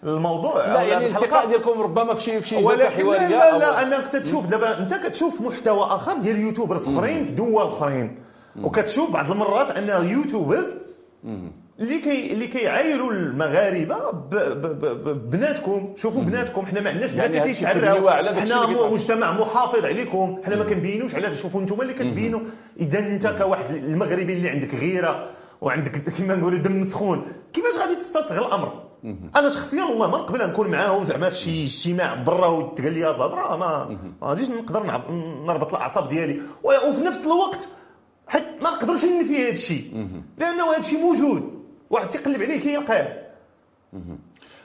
[0.04, 4.08] الموضوع لا يعني الالتقاء ديالكم ربما في شي في شي ولكن لا لا, لا انك
[4.08, 8.24] تشوف دابا أنت كتشوف محتوى آخر ديال ال YouTubers أخرين في دول أخرين.
[8.64, 10.78] وكتشوف بعض المرات أن ال YouTubers
[11.80, 14.12] اللي كي اللي كيعايروا المغاربه
[15.14, 15.94] بناتكم.
[15.96, 16.66] شوفوا بناتكم.
[16.66, 20.42] حنا ما عندناش بنات يعني اللي كيتعراو حنا مجتمع محافظ عليكم.
[20.46, 21.16] حنا ما كنبينوش.
[21.16, 22.40] علاش؟ شوفوا أنتم اللي كتبينوا.
[22.80, 25.30] إذا أنت كواحد المغربي اللي عندك غيرة
[25.62, 28.84] وعندك كما نقولوا دم سخون كيفاش غادي تستصغر الأمر؟
[29.36, 33.98] أنا شخصيا والله ما نقبل نكون معاهم زعما في شي اجتماع برا وتقال لي ما
[34.22, 34.84] ما غاديش نقدر
[35.48, 36.42] نربط الأعصاب ديالي.
[36.64, 37.70] وفي نفس الوقت
[38.28, 40.08] حيت ما نقدرش ننفي هذا الشيء
[40.38, 41.63] لأنه هذا الشيء موجود.
[41.94, 43.24] واحد تيقلب عليه كيلقاه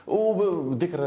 [0.07, 0.99] وذكر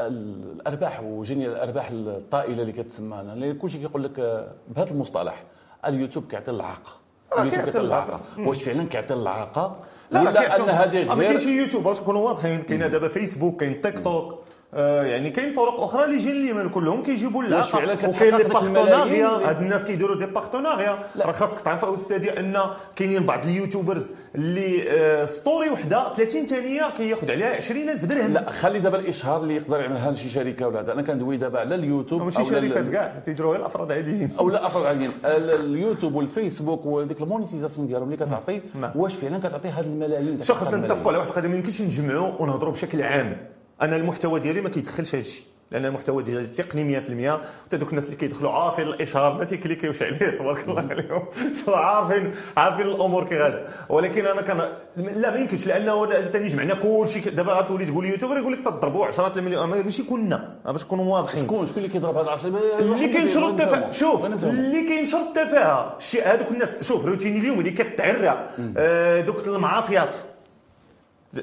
[0.00, 5.44] الأرباح وجيني الأرباح الطائلة اللي كتسمى لأن كلشي كيقول لك بهذا المصطلح
[5.86, 6.92] اليوتيوب كيعطي العاقة
[7.38, 9.80] اليوتيوب كيعطي العاقة واش فعلا كيعطي العاقة
[10.10, 13.80] لا لا أن هذه غير ما كاينش يوتيوب باش نكونوا واضحين كاين دابا فيسبوك كاين
[13.80, 14.44] تيك توك
[14.82, 19.26] يعني كاين طرق أخرى اللي يجي اليمن كلهم كيجيبوا العاقة وكاين les partenariats.
[19.28, 20.98] هاد الناس كيديروا des partenariats.
[21.18, 22.56] راه خاصك تعرف أستاذي أن
[22.96, 28.32] كاينين بعض ال YouTubers اللي آه، story وحدة 30 ثانية كياخذ عليها 20000 درهم.
[28.32, 30.92] لا خلي دابا الإشهار اللي يقدر يعملها شي شركة ولا هذا.
[30.92, 34.30] أنا كندوي دابا على اليوتيوب ماشي شركات كاع تيجروا غير الأفراد عاديين.
[34.38, 35.10] أو لا أفراد عاديين.
[35.24, 38.90] اليوتيوب والفيسبوك وديك ال monétisation ديالهم اللي كتعطي نعم.
[38.94, 43.02] واش فعلا كتعطي هاد الملايين؟ خاصنا نتفقوا على واحد القضية ما يمكنش نجمعوا ونهضروا بشكل
[43.02, 43.53] عام.
[43.82, 45.44] أنا المحتوى ديالي ما كيدخلش هذا الشيء.
[45.70, 49.84] لأن المحتوى ديالي تقني 100% حتى دوك الناس اللي كيدخلوا عارفين الإشهار ما تي cliquer
[49.84, 51.22] يوش عليه تبارك الله عليهم.
[51.68, 54.58] عارفين عارفين الأمور كي غادا ولكن أنا كان
[54.96, 55.66] لا ما يمكنش.
[55.66, 57.28] لأنه ثاني جمعنا كل شيء.
[57.32, 61.44] دابا غتولي تقول يوتيوبر يقول لك تضربوا 10 المليون ماشي كنا باش نكونوا واضحين.
[61.44, 63.90] شكون؟ شكون اللي كيضرب هذا 10 اللي كينشر التفاهة.
[63.90, 65.98] شوف اللي كينشر التفاهة.
[66.24, 70.16] هذوك الناس شوف روتيني اليوم اللي كتعرى آه، دوك المعاطيات.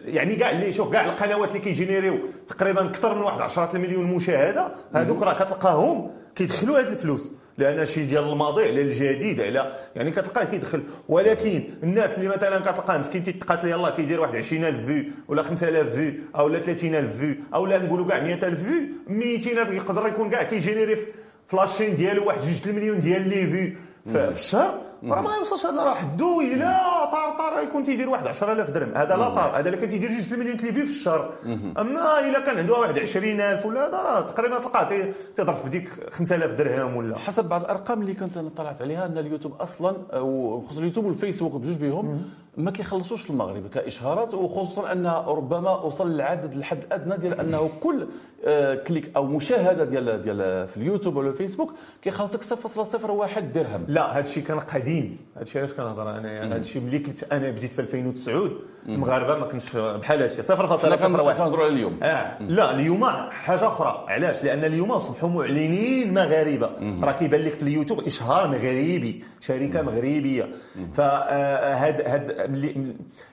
[0.05, 3.77] يعني كاع اللي شوف كاع القنوات اللي كي générer يو تقريبا أكثر من واحد 10
[3.77, 7.31] مليون مشاهدة هذوك راه كتلقاهم كيدخلوا هذه الفلوس.
[7.57, 10.83] لأن شي ديال الماضي على الجديد على يعني كتلقاه كيدخل.
[11.09, 16.13] ولكن الناس اللي مثلا كتلقاه مسكين تيتقاتل يلاه كيدير واحد 20000 vues ولا 5000 vues
[16.35, 20.55] أو لا 30000 vues أو لا نقولوا كاع 100000 فيو 200000 يقدر يكون كاع كي
[20.55, 21.07] générer في
[21.53, 23.75] لاشين ديالو واحد 2 المليون ديال لي فيو
[24.05, 26.77] في الشهر راه ما يوصلش هذا راه حدو إلى
[27.11, 28.91] طار طار يكون تيدير واحد 10000 درهم.
[28.95, 29.57] هذا لا طار.
[29.59, 31.33] هذا اللي كان تيدير جوج المليون تليفي في الشهر.
[31.79, 36.53] أما إلا كان عنده واحد 20000 ولا هذا راه تقريبا تلقاه تضرب في ديك 5000
[36.53, 37.17] درهم ولا.
[37.17, 41.75] حسب بعض الأرقام اللي كنت أنا طلعت عليها أن اليوتيوب أصلا وخصوصا اليوتيوب والفيسبوك بجوج
[41.75, 42.21] بهم
[42.57, 48.07] ما كيخلصوش المغرب كإشهارات وخصوصا أن ربما وصل العدد الحد الأدنى ديال أنه كل
[48.45, 53.85] آه، clic أو مشاهدة ديال ديال في اليوتيوب ولا الفيسبوك كيخلصك 0.01 درهم.
[53.87, 55.17] لا هذا الشيء كان قديم.
[55.35, 58.49] هذا الشيء علاش كنهضر أنا؟ هذا الشيء ملي كنت أنا بديت في 2009
[58.87, 60.41] المغاربه ما كنتش بحال هادشي.
[60.41, 61.99] 0.01 كنهضروا على اليوم.
[62.03, 62.41] آه.
[62.43, 64.05] لا اليوم حاجة أخرى.
[64.07, 66.69] علاش؟ لأن اليوم اصبحوا معلنين مغاربة.
[67.03, 70.49] راه كيبان لك في اليوتيوب إشهار مغربي شركة مغربية.
[70.93, 72.40] فهاد هاد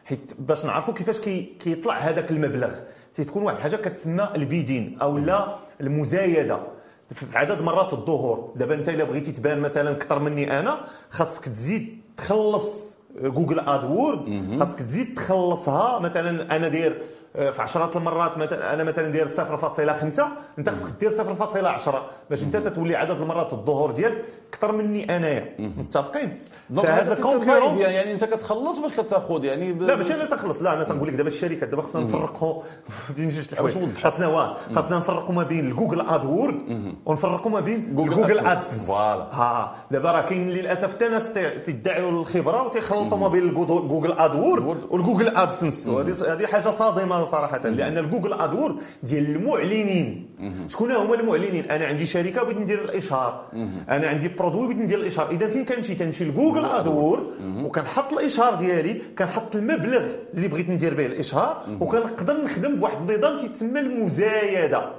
[0.05, 2.71] حيت باش نعرفوا كيفاش كي كيطلع هذاك المبلغ.
[3.15, 6.61] تكون واحد الحاجة كتسمى ال en: bidding أو لا المزايدة.
[7.09, 8.53] في عدد مرات الظهور.
[8.57, 14.83] دابا أنت إلا بغيتي تبان مثلا أكثر مني أنا خاصك تزيد تخلص جوجل AdWords خاصك
[14.83, 15.99] تزيد تخلصها.
[16.01, 17.03] مثلا أنا داير
[17.37, 20.23] آه، في عشرات المرات مثلا أنا مثلا داير 0.5
[20.59, 21.91] أنت خصك دير 0.10
[22.31, 25.55] باش أنت تولي عدد المرات الظهور ديالك أكثر مني انايا.
[25.59, 26.39] متفقين؟
[26.77, 29.83] فهذا ال concurrence يعني أنت كتخلص باش كتاخذ يعني ب...
[29.83, 30.63] لا ماشي أنا تخلص.
[30.63, 32.63] لا أنا تنقول لك دابا الشركات دابا خصنا نفرقوا
[33.17, 33.77] بين جوج الحوايج.
[34.03, 36.63] خصنا خصنا نفرقوا ما بين الجوجل AdWords
[37.07, 39.29] ونفرقوا ما بين جوجل AdSense voilà.
[39.35, 41.33] ها دابا راه كاين للأسف حتى ناس
[41.65, 47.99] تدعيوا الخبرة وتيخلطوا ما بين جوجل AdWords والجوجل AdSense وهذه هذه حاجة صادمة صراحة لأن
[47.99, 50.29] الجوجل AdWords ديال المعلنين.
[50.69, 53.45] شكون هما المعلنين؟ أنا عندي شركة بغيت ندير الإشهار.
[53.89, 55.31] أنا عندي produit بغيت ندير الإشهار.
[55.31, 57.27] إذا فين كنمشي؟ تنمشي لجوجل AdWords
[57.65, 63.81] وكنحط الإشهار ديالي كنحط المبلغ اللي بغيت ندير به الإشهار وكنقدر نخدم بواحد النظام تيتسمى
[63.81, 64.93] المزايدة.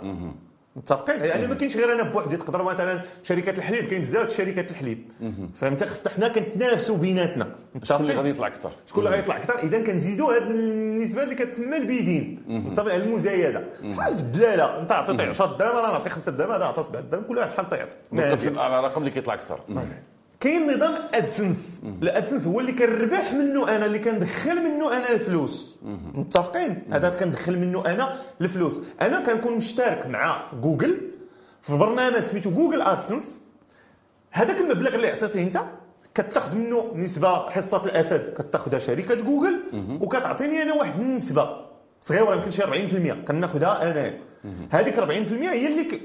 [0.75, 1.23] متفقين.
[1.23, 5.11] يعني ما كاينش غير أنا بوحدي تقدر مثلا شركات الحليب كاين بزاف شركات الحليب.
[5.55, 7.55] فهمت؟ خصنا حنا كنتنافسوا بيناتنا.
[7.83, 11.77] شكون اللي غادي يطلع أكثر؟ شكون اللي غيطلع أكثر؟ إذا كنزيدوا هذه النسبة اللي كتسمى
[11.77, 12.43] البيدين.
[12.47, 13.63] متفق المزايدة.
[13.83, 17.23] بحال في الدلالة؟ أنت عطيتي 10 درهم أنا نعطي 5 درهم هذا عطى 7 درهم
[17.23, 17.95] كل واحد شحال تعطي
[18.59, 19.61] على الرقم اللي كيطلع أكثر.
[19.69, 19.99] مزيان
[20.39, 25.79] كاين نظام AdSense ال AdSense هو اللي كنربح منه أنا اللي كندخل منه أنا الفلوس.
[26.13, 28.79] متفقين؟ هذا كندخل منه أنا الفلوس.
[29.01, 31.01] أنا كنكون مشترك مع جوجل
[31.61, 33.41] في برنامج سميتو جوجل AdSense
[34.31, 35.59] هذاك المبلغ اللي عطيتيه أنت
[36.15, 38.33] كتاخذ منه نسبة حصة الأسد.
[38.33, 39.59] كتاخذها شركة جوجل
[40.01, 41.65] وكتعطيني أنا واحد النسبة.
[42.01, 44.13] صغيرة يمكن شي 40% كناخذها أنا.
[44.71, 46.01] هذيك 40% هي اللي ك...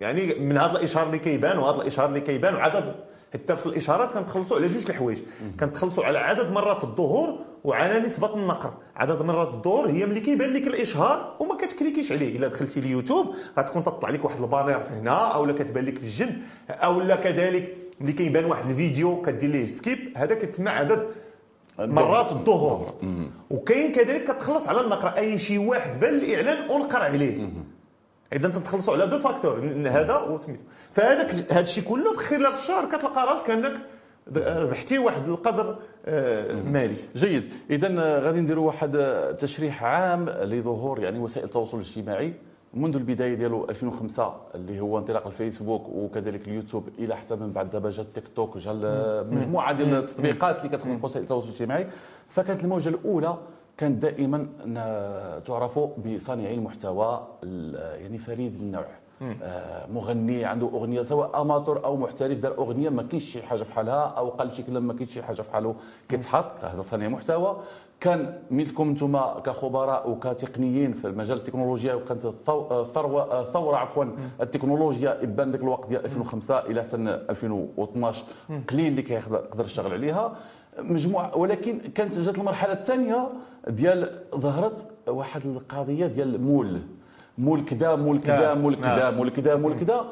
[0.00, 2.94] يعني من هذا الإشهار اللي كيبان وهذا الإشهار اللي كيبان وعدد
[3.32, 5.18] حتى في الإشارات كنتخلصوا على جوج الحوايج.
[5.60, 8.72] كنتخلصوا على عدد مرات الظهور وعلى نسبة النقر.
[8.96, 12.36] عدد مرات الظهور هي ملي كيبان لك الإشهار وما كت cliquer ش عليه.
[12.36, 16.04] إلا دخلتي اليوتيوب غتكون تطلع لك واحد ال bannière هنا أو لا كتبان لك في
[16.04, 16.36] الجن
[16.70, 17.76] أو لا كذلك.
[18.00, 21.06] ملي كيبان واحد الفيديو كدير ليه skip هذا كتسمى عدد
[21.78, 22.94] مرات الظهور.
[23.50, 25.08] وكاين كذلك كتخلص على النقر.
[25.08, 27.48] أي شي واحد بان الإعلان ونقر عليه.
[28.32, 33.26] إذا تتخلصوا على deux facteurs هذا وسميتو فهذاك هذا الشيء كله في خلال الشهر كتلقى
[33.26, 33.72] رأسك انك
[34.36, 36.94] ربحتي واحد القدر آه، مالي.
[37.16, 37.52] جيد.
[37.70, 38.98] إذا غادي نديروا واحد
[39.38, 42.34] تشريح عام لظهور يعني وسائل التواصل الاجتماعي
[42.74, 47.70] منذ البداية ديالو 2005 اللي هو انطلاق الفيسبوك وكذلك اليوتيوب إلى حتى من بعد.
[47.70, 48.72] دابا جا التيك توك جا
[49.30, 51.86] مجموعة ديال التطبيقات اللي كتخدم وسائل التواصل الاجتماعي.
[52.28, 53.36] فكانت الموجة الأولى
[53.82, 54.46] كانت دائما
[55.46, 57.26] تعرف بصانعي المحتوى
[58.02, 58.86] يعني فريد النوع.
[59.42, 63.72] آه، مغني عنده أغنية سواء أماتور أو محترف دار أغنية ما كاينش شي حاجة في
[63.72, 65.74] حالها أو قال شي كلام ما كاينش شي حاجة في حاله
[66.08, 67.56] كيتحط هذا صانع محتوى
[68.00, 72.26] كان مثلكم أنتم كخبراء وكتقنيين في مجال التكنولوجيا وكانت
[72.94, 74.04] ثروه ثوره عفوا
[74.40, 78.24] التكنولوجيا ابان ذاك الوقت ديال 2005 إلى حتى 2012
[78.70, 80.36] قليل اللي كيقدر يشتغل عليها.
[80.78, 81.36] مجموعة.
[81.36, 83.28] ولكن كانت جات المرحلة الثانية
[83.68, 86.80] ديال ظهرت واحد القضية ديال مول.
[87.38, 90.04] مول كذا مول كذا مول كذا مول كذا مول كذا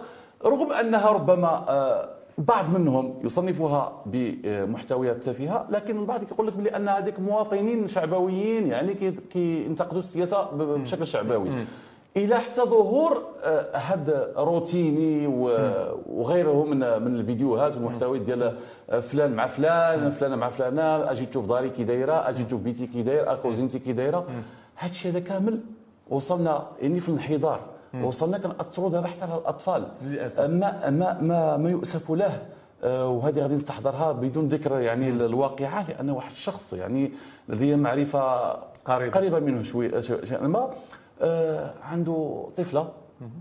[0.44, 6.88] رغم أنها ربما آه، بعض منهم يصنفها بمحتويات تافهة لكن البعض يقول لك بلي أن
[6.88, 8.94] هذيك مواطنين شعبويين يعني
[9.31, 11.49] كينتقدوا السياسة بشكل شعبوي.
[12.16, 13.23] إلى حتى ظهور
[13.75, 15.27] هذا آه، روتيني
[16.07, 18.57] وغيره من من الفيديوهات والمحتويات ديال
[19.03, 23.03] فلان مع فلان فلانه مع فلانه أجي تشوف داري كي دايرة أجي تشوف بيتي كي
[23.03, 24.27] داير كوزينتي كي دايرة.
[24.77, 25.61] هذا الشيء هذا كامل
[26.11, 27.61] وصلنا يعني في الانحدار.
[28.03, 29.87] وصلنا كنأثروا دابا حتى على الأطفال.
[30.03, 30.44] للأسف.
[30.44, 32.42] ما ما ما, ما يؤسف له.
[32.85, 37.12] آه، وهذه غادي نستحضرها بدون ذكر يعني الواقعة لأن واحد الشخص يعني
[37.49, 38.51] لدي معرفة
[38.85, 40.70] قريبة, قريبة منه شوي شيئا ما
[41.83, 42.93] عنده طفلة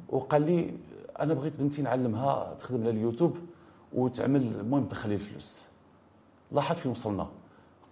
[0.10, 0.74] وقال لي
[1.20, 3.38] أنا بغيت بنتي نعلمها تخدم على اليوتيوب
[3.94, 5.70] وتعمل المهم تدخل لي الفلوس.
[6.52, 7.28] لاحظ فين وصلنا.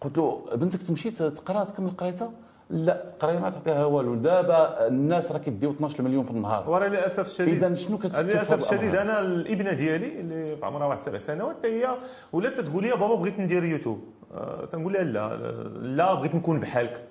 [0.01, 2.31] قلت له بنتك تمشي تقرأ تكمل قرايتها؟
[2.69, 4.15] لا قراية ما تعطيها والو.
[4.15, 6.69] دابا الناس راه كيديو 12 مليون في النهار.
[6.69, 7.63] وراه للأسف الشديد.
[7.63, 8.95] إذا شنو كتستفاد للأسف الشديد.
[8.95, 11.97] أنا الابنة ديالي اللي في عمرها واحد سبع سنوات هي
[12.33, 13.99] ولات تقول لي بابا بغيت ندير يوتيوب.
[14.33, 15.37] أه تنقول لها لا
[15.81, 17.07] لا بغيت نكون بحالك.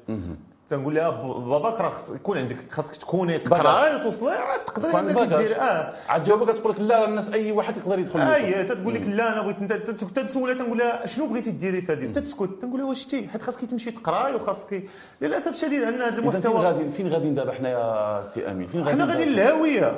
[0.68, 5.92] تنقول لها باباك راه يكون عندك خاصك تكوني تقراي وتوصلي راه تقدري إنك دير آه.
[6.08, 9.42] عاد جاوبك تقول لك لا الناس أي واحد يقدر يدخل اي تقول لك لا أنا
[9.42, 13.42] بغيت تسولها تنقول لها شنو بغيتي ديري في هذه؟ تسكت تنقول لها واش تي حيت
[13.42, 14.82] خاصك تمشي تقراي وخاصك.
[15.20, 18.80] للأسف الشديد عندنا هذا المحتوى فين غادي فين غادي دابا حنا يا سي أمين؟ فين
[18.80, 19.88] غادي حنا غادي للهاوية.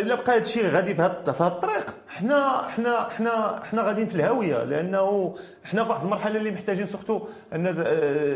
[0.00, 1.86] إلا بقى هذا الشيء غادي في هذا الطريق.
[2.08, 7.20] حنا حنا حنا حنا غاديين في الهاوية لأنه حنا في واحد المرحلة اللي محتاجين surtout
[7.52, 7.72] أن آه،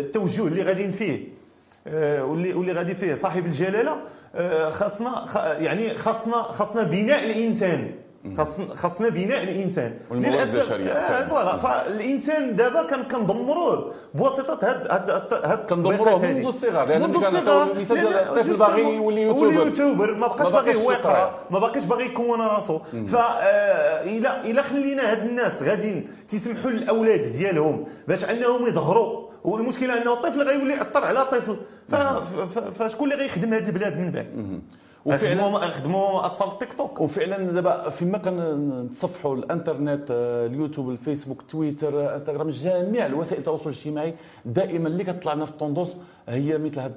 [0.01, 1.29] التوجه اللي غاديين فيه.
[1.29, 1.44] آه،
[1.87, 3.97] واللي واللي غادي فيه صاحب الجلالة
[4.35, 5.25] آه، خاصنا
[5.59, 7.90] يعني خاصنا خاصنا بناء الإنسان.
[8.75, 9.94] خاصنا بناء الإنسان.
[10.11, 11.57] للأسف آه، voilà.
[11.57, 19.23] فالإنسان دابا كندمروه بواسطة هاد هاد هاد كندمروه منذ الصغر منذ الصغر الطفل باغي يولي
[19.55, 23.25] يوتيوبر ما بقاش باغي هو يقرا ما باقيش باغي يكون راسو فا
[24.03, 29.25] إلى إلى هاد الناس غاديين تيسمحوا للأولاد ديالهم باش أنهم يظهروا.
[29.44, 31.57] والمشكلة أنه الطفل غيولي يأثر على طفل.
[32.73, 34.61] فشكون اللي غيخدم هذه البلاد من بعد؟
[35.05, 37.01] وفعلا خدموا أطفال التيك توك.
[37.01, 44.88] وفعلا دابا فيما كنتصفحوا الإنترنت آه، اليوتيوب الفيسبوك تويتر إنستغرام جميع الوسائل التواصل الاجتماعي دائما
[44.88, 45.93] اللي كتطلع لنا في ال tendances
[46.29, 46.93] هي مثل هاد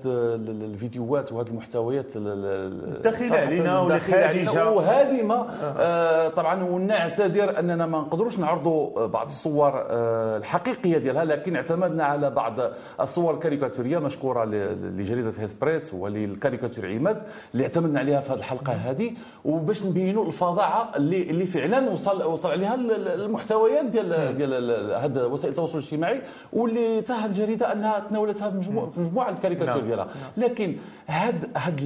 [0.49, 6.29] الفيديوهات وهذه المحتويات الداخله علينا واللي خارجه وهادمه آه.
[6.29, 12.53] طبعا ونعتذر أننا ما نقدروش نعرضوا بعض الصور آه الحقيقية ديالها لكن اعتمدنا على بعض
[13.01, 17.21] الصور الكاريكاتوريه مشكورة لجريدة هيسبريس وللكاريكاتور عماد
[17.53, 19.11] اللي اعتمدنا عليها في هذه الحلقة هذه.
[19.45, 22.75] وباش نبينوا الفظاعة اللي اللي فعلا وصل وصل عليها
[23.15, 26.21] المحتويات ديال ديال هذا وسائل التواصل الاجتماعي
[26.53, 29.87] واللي تاها الجريدة أنها تناولتها في مجموعة مجموعة الكاريكاتور نعم.
[29.87, 30.07] ديالها.
[30.37, 30.75] لكن
[31.07, 31.79] هاد هاد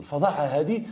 [0.00, 0.82] الفظاعه هذه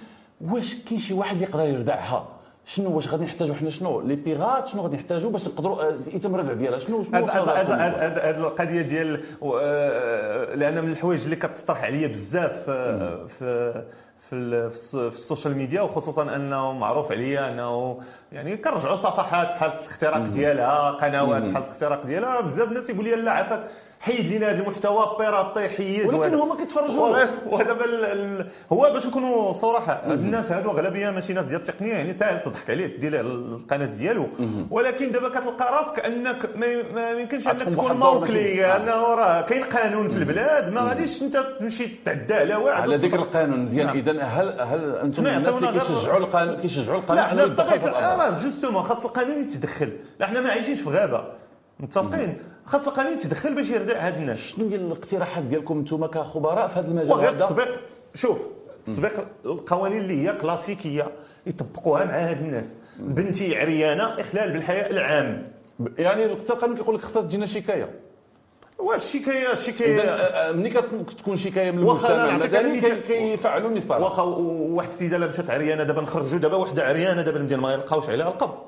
[0.40, 2.28] واش كاين شي واحد اللي يقدر يردعها؟
[2.66, 6.34] شنو واش غادي نحتاجوا حنا؟ شنو؟ لي بيغات شنو غادي نحتاجوا باش نقدروا آه، يتم
[6.34, 12.66] الردع ديالها؟ شنو شنو هذه القضية ديال آه، لأن من الحوايج اللي كتطرح عليا بزاف
[12.68, 13.84] آه، في
[14.18, 18.00] في في السوشيال ميديا وخصوصا أنه معروف عليا أنه
[18.32, 23.32] يعني كنرجعوا صفحات بحال الاختراق ديالها قنوات بحال الاختراق ديالها بزاف الناس يقول لي لا
[23.32, 23.68] عافاك
[24.00, 27.16] حيد لنا هذا المحتوى بيراطي حيد ولكن هما كيتفرجوا.
[27.46, 32.70] ودابا هو باش نكونوا صراحة الناس هادو أغلبية ماشي ناس ديال التقنية يعني ساهل تضحك
[32.70, 34.28] عليه دير القناة ديالو.
[34.70, 36.56] ولكن دابا كتلقى راسك أنك
[36.94, 41.88] ما يمكنش أنك تكون موكلي انه راه كاين قانون في البلاد ما غاديش أنت تمشي
[42.04, 43.62] تعدى على واحد على ذكر القانون.
[43.62, 43.96] مزيان نعم.
[43.96, 48.82] اذا هل هل أنتم الناس اللي كيشجعوا القانون كيشجعوا القانون لا حنا بطبيعة راه جوستومون
[48.82, 49.92] خاص القانون يتدخل.
[50.20, 51.24] لا حنا ما عايشينش في غابة.
[51.80, 52.36] متفقين؟
[52.68, 54.38] خاص القانون يتدخل باش يردع هاد الناس.
[54.38, 57.80] شنو هي الاقتراحات ديالكم أنتم كخبراء في هذا المجال وغير التطبيق
[58.14, 58.46] شوف
[58.86, 61.12] تطبيق القوانين اللي هي كلاسيكية
[61.46, 62.74] يطبقوها مع هاد الناس.
[62.98, 65.52] بنتي عريانة إخلال بالحياء العام.
[65.98, 67.90] يعني حتى القانون كيقول لك خصها تجينا شكاية.
[68.78, 75.18] واش الشكايه الشكايه آه، ملي كتكون شكاية من المجتمع؟ المدني كيفعلوا النصارى واخا واحد السيدة
[75.18, 78.67] لا مشات عريانة دابا نخرجوا دابا وحده عريانة دابا نبدا ما يلقاوش عليها القب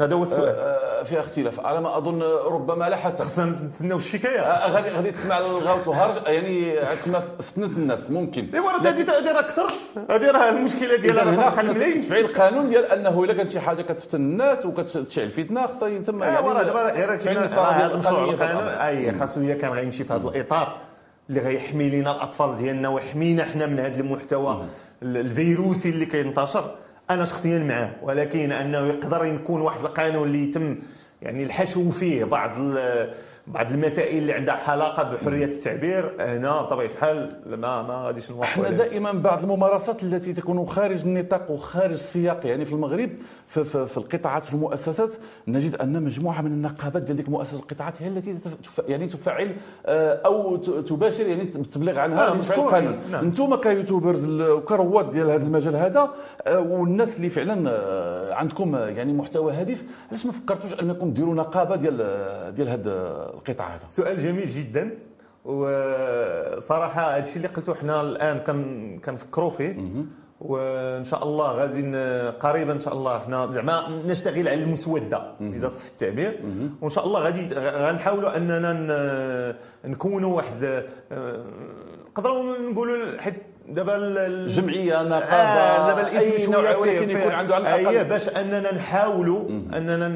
[0.00, 0.54] هذا هو السؤال.
[0.58, 1.60] آه، فيها اختلاف.
[1.60, 4.40] على ما أظن ربما لا حسب خصنا نتسناو الشكاية.
[4.40, 8.50] آه، غادي غادي تسمع الغوت والهرج يعني كما فتنت الناس ممكن.
[8.54, 9.66] ايوا راه هذه هذه راه أكثر.
[10.10, 14.20] هذه راه المشكلة ديالها راه تفعيل تفعيل القانون ديال أنه إلا كانت شي حاجة كتفتن
[14.20, 16.92] الناس وكتشعل فتنة خصها يتم يعني ايوا راه دابا
[17.70, 20.76] هذا المشروع القانون إي خاصو الا كان غيمشي في هذا الإطار
[21.30, 24.64] اللي غيحمي لنا الأطفال ديالنا ويحمينا حنا من هذا المحتوى
[25.02, 26.74] الفيروسي اللي كينتشر.
[27.10, 30.78] أنا شخصيا معاه ولكن أنه يقدر يكون واحد القانون اللي يتم
[31.22, 32.50] يعني الحشو فيه بعض
[33.46, 38.70] بعض المسائل اللي عندها علاقة بحرية التعبير هنا بطبيعة الحال ما ما غاديش نوافق إحنا
[38.70, 43.10] دائما بعض الممارسات التي تكون خارج النطاق وخارج السياق يعني في المغرب
[43.54, 45.14] في, في, في القطاعات في المؤسسات
[45.48, 48.36] نجد أن مجموعة من النقابات ديال ديك مؤسسات القطاعات هي التي
[48.88, 52.98] يعني تفعل آه، أو تباشر يعني التبليغ عنها آه القانون.
[53.10, 53.24] نعم.
[53.24, 56.10] أنتم كيوتيوبرز وكرواد ديال هذا المجال هذا
[56.46, 61.76] آه، والناس اللي فعلا آه، عندكم يعني محتوى هادف علاش ما فكرتوش أنكم ديروا نقابة
[61.76, 61.96] ديال
[62.54, 62.92] ديال هذا
[63.34, 64.90] القطاع هذا؟ سؤال جميل جدا
[65.44, 68.38] وصراحة هذا الشيء اللي قلته إحنا الآن
[68.98, 70.04] كنفكروا فيه.
[70.44, 71.96] وإن شاء الله غادي
[72.30, 76.40] قريبا إن شاء الله إحنا زعما نشتغل على المسودة إذا صح التعبير.
[76.80, 78.72] وإن شاء الله غادي غنحاولوا أننا
[79.84, 80.84] نكونوا واحد
[82.10, 83.34] نقدروا نقولوا حيت
[83.68, 87.96] دابا الجمعيه نقابه آه دابا الاسم شوية ولكن يكون عنده على الأقل.
[87.96, 90.08] أي باش أننا نحاولوا أننا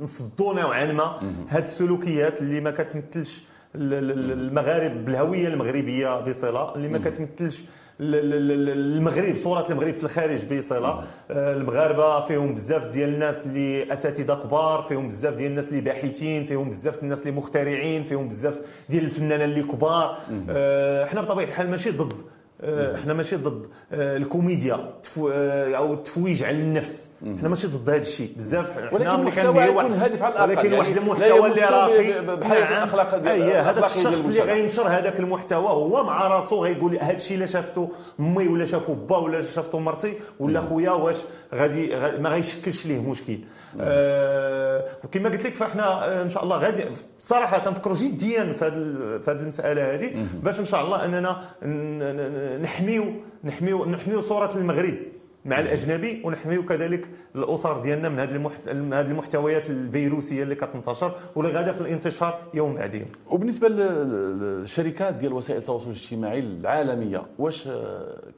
[0.00, 7.64] نصدوا نوعا ما هذه السلوكيات اللي ما كتمثلش المغارب بالهويه المغربية بصلة اللي ما كتمثلش
[8.00, 11.04] المغرب صورة المغرب في الخارج بصلة.
[11.30, 16.44] آه، المغاربة فيهم بزاف ديال الناس اللي أساتذة كبار فيهم بزاف ديال الناس اللي باحثين
[16.44, 18.58] فيهم بزاف الناس اللي مخترعين فيهم بزاف
[18.88, 20.18] ديال الفنانين اللي كبار.
[20.50, 22.12] آه، إحنا بطبيعة الحال ماشي ضد.
[22.64, 27.08] إحنا ماشي ضد آه، الكوميديا تفو آه، أو التفويج على النفس.
[27.36, 28.32] إحنا ماشي ضد هذا الشيء.
[28.36, 29.90] بزاف حنا ملي كنديروا واحد
[30.40, 33.28] ولكن واحد يعني المحتوى اللي راقي نعم.
[33.28, 37.90] أي هذاك الشخص اللي غينشر هذاك المحتوى هو مع راسو غيقول هذا الشيء الا شافته
[38.20, 41.16] امي ولا شافه با ولا شافته مرتي ولا خويا واش
[41.54, 43.38] غادي ما غيشكلش ليه مشكل.
[43.80, 46.84] آه وكما قلت لك فاحنا إن شاء الله غادي
[47.18, 48.64] صراحة كنفكروا جديا في
[49.30, 51.42] هذه المسألة هذه باش إن شاء الله أننا
[52.62, 53.04] نحميو
[53.44, 54.94] نحميو نحميو صورة المغرب
[55.44, 58.68] مع الأجنبي ونحميو كذلك الأسر ديالنا من هذه المحت...
[58.68, 63.06] من هذه المحتويات الفيروسية اللي كتنتشر واللي غادا في الانتشار يوم بعد يوم.
[63.30, 67.68] وبالنسبه للشركات ديال وسائل التواصل الاجتماعي العالمية واش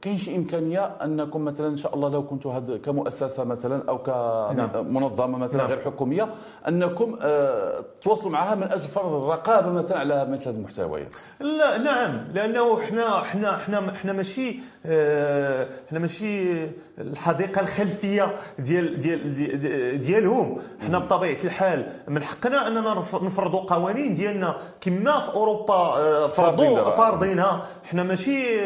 [0.02, 5.26] كاين شي إمكانية أنكم مثلا إن شاء الله لو كنتوا هاد كمؤسسة مثلا أو كمنظمة
[5.26, 5.40] نعم.
[5.40, 5.70] مثلا نعم.
[5.70, 6.34] غير حكومية
[6.68, 12.24] أنكم آه، تواصلوا معها من أجل فرض الرقابة مثلا على مثل هذه المحتويات؟ لا نعم.
[12.34, 16.52] لأنه إحنا إحنا إحنا إحنا ماشي آه، إحنا ماشي
[16.98, 20.58] الحديقة الخلفية ديال ديال ديالهم.
[20.86, 24.56] حنا بطبيعة الحال من حقنا أننا نفرضوا قوانين ديالنا.
[24.80, 28.58] كما في أوروبا آه، فرضوا فارضينها حنا ماشي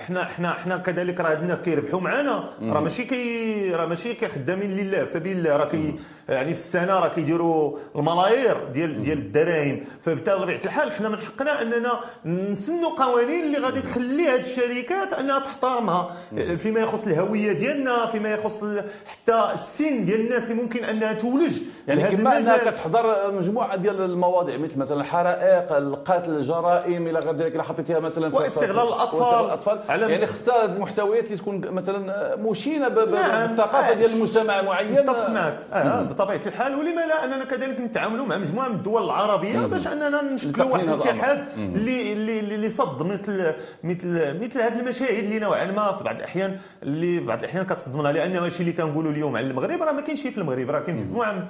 [0.00, 5.00] حنا حنا حنا كذلك راه الناس كيربحوا معنا راه ماشي كي راه ماشي كخدامين لله
[5.04, 5.56] في سبيل الله.
[5.56, 5.94] راه كي
[6.28, 9.80] يعني في السنة راه كيديروا الملايير ديال ديال الدراهم.
[10.02, 11.81] فبالتالي بطبيعة الحال حنا من حقنا أننا
[12.24, 16.10] نسنوا قوانين اللي غادي تخلي هذه الشركات أنها تحترمها.
[16.56, 18.64] فيما يخص الهوية ديالنا فيما يخص
[19.06, 24.56] حتى السن ديال الناس اللي ممكن أنها تولج يعني كما أنها كتحضر مجموعة ديال المواضيع
[24.56, 29.44] مثل مثلا الحرائق القتل الجرائم إلى غير ذلك إلا حطيتيها مثلا واستغلال الأطفال.
[29.44, 29.80] الأطفال.
[29.88, 32.94] يعني خصها المحتويات اللي تكون مثلا مشينة نعم.
[32.94, 34.92] بالثقافه ديال المجتمع معين.
[34.92, 35.58] متفق معك.
[35.72, 40.22] آه بطبيعة الحال ولما لا أننا كذلك نتعاملوا مع مجموعة من الدول العربية باش أننا
[40.22, 41.44] نشكلوا واحد الاتحاد
[41.76, 43.54] اللي اللي اللي صد مثل
[43.84, 48.08] مثل مثل هذه المشاهد اللي نوعا ما في بعض الاحيان اللي في بعض الأحيان كتصدمنا
[48.08, 51.48] لأن ماشي اللي كنقولوا اليوم على المغرب راه ما كاينش في المغرب راه كاين مجموعة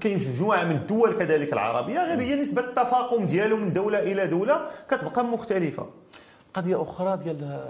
[0.00, 4.66] كاين مجموعة من الدول كذلك العربية غير هي نسبة التفاقم ديالو من دولة إلى دولة
[4.88, 5.86] كتبقى مختلفة.
[6.54, 7.60] قضية أخرى ديال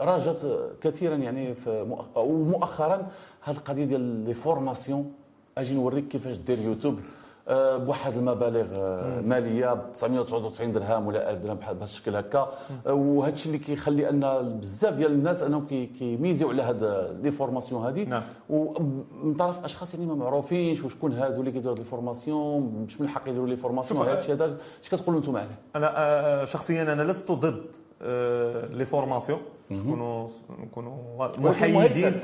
[0.00, 1.86] راجت كثيرا يعني في
[2.16, 3.08] ومؤخرا
[3.42, 5.12] هذه القضية ديال les formations
[5.58, 7.00] أجي نوريك كيفاش دير يوتيوب
[7.48, 12.48] بواحد المبالغ آه، مالية ب 999 درهم ولا 1000 درهم بهذا الشكل هكا.
[12.86, 14.20] آه، وهذا الشيء اللي كيخلي أن
[14.60, 15.66] بزاف ديال الناس أنهم
[15.98, 16.84] كي miser يو على هاد
[17.22, 18.22] les formations هذه نعم.
[18.50, 23.28] ومن طرف أشخاص يعني ما معروفينش وشكون هادو اللي كيديروا les formations مش من الحق
[23.28, 27.64] يديروا les formations هذا الشيء هذا اش كتقولوا أنتم عليه؟ أنا شخصيا أنا لست ضد
[28.76, 29.38] les formations.
[29.70, 30.28] نكونوا
[30.62, 32.20] نكونوا محايدين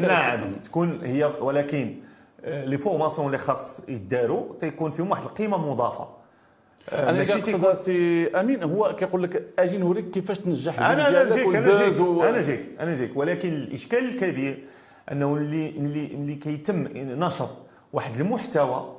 [0.00, 1.96] نعم تكون هي ولكن
[2.44, 6.08] les formations اللي خاص يداروا تيكون فيهم واحد القيمة مضافة.
[6.92, 11.54] أنا ماشي تيكون سي أمين هو كيقول لك أجي نوريك كيفاش تنجح أنا أنا جيك
[11.54, 12.22] أنا جيك و...
[12.22, 14.64] أنا جيك أنا جيك ولكن الإشكال الكبير
[15.12, 17.48] أنه اللي اللي اللي كيتم نشر
[17.92, 18.96] واحد المحتوى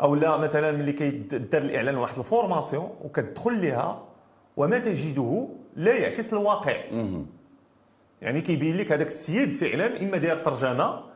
[0.00, 4.02] أو لا مثلا ملي كيدار الإعلان واحد ال formation وكتدخل لها
[4.56, 6.76] وما تجده لا يعكس الواقع.
[8.22, 11.11] يعني كيبين لك هذاك السيد فعلا إما داير ترجمة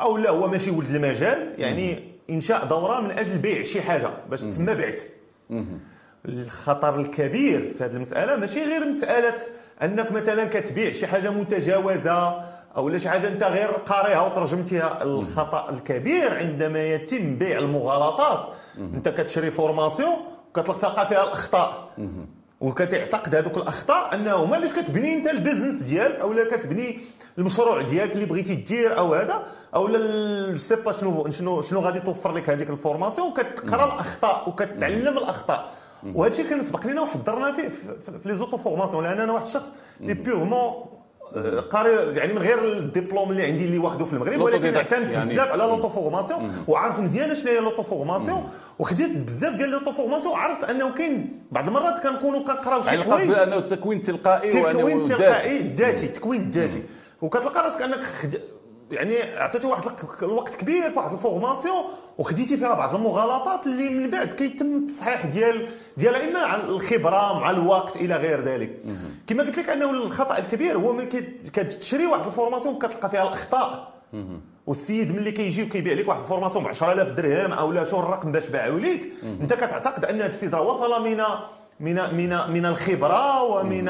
[0.00, 4.40] أو لا هو ماشي ولد المجال يعني إنشاء دورة من أجل بيع شي حاجة باش
[4.40, 5.02] تسمى بعت.
[6.28, 9.36] الخطر الكبير في هذه المسألة ماشي غير مسألة
[9.82, 12.42] أنك مثلا كتبيع شي حاجة متجاوزة
[12.76, 15.02] أو لا شي حاجة أنت غير قاريها وترجمتيها.
[15.02, 18.48] الخطأ الكبير عندما يتم بيع المغالطات.
[18.78, 20.16] أنت كتشري formation
[20.48, 21.90] وكتلقى فيها الأخطاء.
[22.60, 27.00] وكتعتقد هذوك الأخطاء انه هما علاش كتبني أنت ال business ديالك أو لا كتبني
[27.38, 29.42] المشروع ديالك اللي بغيتي دير أو هذا
[29.74, 34.48] أو لا sais pas شنو شنو شنو غادي توفر لك هذيك ال formation وكتقرا الأخطاء
[34.48, 35.72] وكتعلم الأخطاء.
[36.14, 37.68] وهذا الشيء كان سبق لنا وحضرنا فيه
[38.18, 40.74] في les auto-formations لأن أنا واحد الشخص اللي purement
[41.70, 45.30] قاري يعني من غير الدبلوم اللي عندي اللي واخده في المغرب ولكن اعتمدت يعني.
[45.30, 51.42] بزاف على l'auto-formation وعارف مزيان شنو هي l'auto-formation وخديت بزاف ديال l'auto-formation وعرفت أنه كاين
[51.52, 56.82] بعض المرات كنكونوا كنقراو شي حوايج بأنه التكوين التلقائي التكوين التلقائي الذاتي التكوين الذاتي
[57.22, 58.00] وكتلقى راسك انك
[58.90, 59.82] يعني عطيتي واحد
[60.22, 61.84] الوقت كبير في واحد ال formation
[62.18, 67.50] وخديتي فيها بعض المغالطات اللي من بعد كيتم التصحيح ديال ديالها إما مع الخبرة مع
[67.50, 68.82] الوقت إلى غير ذلك.
[69.26, 71.06] كما قلت لك أنه الخطأ الكبير هو ملي
[71.52, 73.92] كتشري واحد ال formation كتلقى فيها الأخطاء.
[74.66, 78.32] والسيد ملي كيجي وكيبيع لك واحد ال formation ب 10000 درهم أو لا شو الرقم
[78.32, 81.20] باش باعوا لك أنت كتعتقد أن هذا السيد راه وصل من
[81.80, 83.88] من من من الخبرة ومن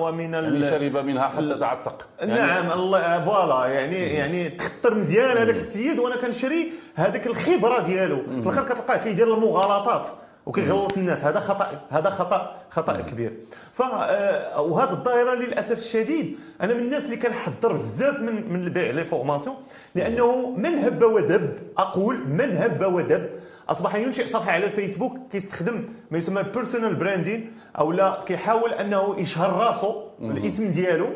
[0.00, 2.06] ومن يعني شرب منها حتى تعتق.
[2.20, 8.16] يعني نعم الله voilà يعني يعني تخطر مزيان هذاك السيد وأنا كنشري هذيك الخبرة ديالو.
[8.16, 10.08] في الآخر كتلقاه كيدير المغالطات
[10.46, 11.24] وكيغلط الناس.
[11.24, 13.32] هذا خطأ هذا خطأ خطأ كبير.
[13.72, 16.38] ف آه، وهذه الظاهرة للأسف الشديد.
[16.62, 19.56] أنا من الناس اللي كنحضر بزاف من من البيع les formations
[19.94, 23.28] لأنه من هب ودب أقول من هب ودب
[23.68, 29.52] أصبح ينشئ صفحة على الفيسبوك كيستخدم ما يسمى بيرسونال براندين أو لا كيحاول أنه يشهر
[29.52, 31.10] راسو الاسم ديالو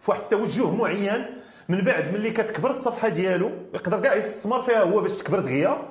[0.00, 1.26] في واحد التوجه معين.
[1.68, 5.82] من بعد ملي كتكبر الصفحة ديالو يقدر كاع يستثمر فيها هو باش تكبر دغيا.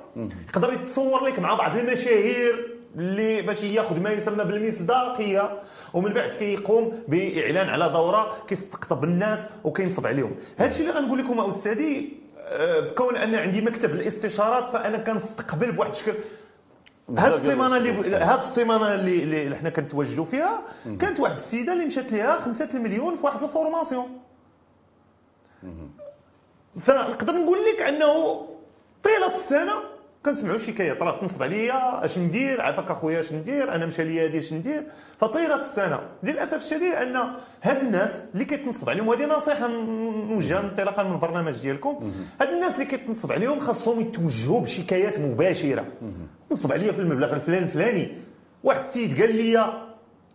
[0.48, 5.62] يقدر يتصور لك مع بعض المشاهير اللي باش ياخذ ما يسمى بالمصداقية.
[5.94, 10.36] ومن بعد كيقوم بإعلان على دورة كيستقطب الناس وكينصب عليهم.
[10.56, 12.25] هذا الشيء اللي غنقول لكم أستاذي
[12.90, 16.14] بكون أن عندي مكتب الاستشارات فأنا كنستقبل بواحد الشكل.
[17.18, 20.62] هاد السيمانة اللي هاد السيمانة اللي اللي حنا كنتواجدوا فيها
[21.00, 24.20] كانت واحد السيدة اللي مشات ليها 5 المليون في واحد ال formation.
[26.78, 28.46] فنقدر نقول لك أنه
[29.02, 29.72] طيلة السنة
[30.26, 34.38] كنسمعوا شكايات راه تنصب عليا اش ندير؟ عافاك اخويا اش ندير؟ أنا مشى لي هذه
[34.38, 34.82] اش ندير؟
[35.18, 36.00] فطيله السنة.
[36.22, 37.16] للأسف الشديد أن
[37.62, 42.12] هاد الناس اللي كيتنصب عليهم وهذه نصيحة نوجهها انطلاقا من البرنامج ديالكم.
[42.40, 45.84] هاد الناس اللي كيتنصب عليهم خاصهم يتوجهوا بشكايات مباشرة.
[46.52, 48.12] نصب عليا في المبلغ الفلاني الفلاني.
[48.64, 49.56] واحد السيد قال لي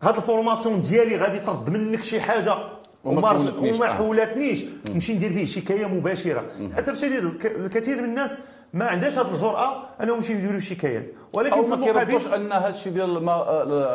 [0.01, 2.55] هاد ال formation ديالي غادي ترد منك شي حاجة.
[3.03, 4.63] وما وما حولتنيش.
[4.89, 6.45] نمشي ندير به شكايه مباشرة.
[6.59, 8.37] للأسف الشديد الكثير من الناس
[8.73, 13.29] ما عندهاش هذه الجرأة أنهم يمشيو يديروا شكايات ولكن في المقابل أن هذا الشيء ديال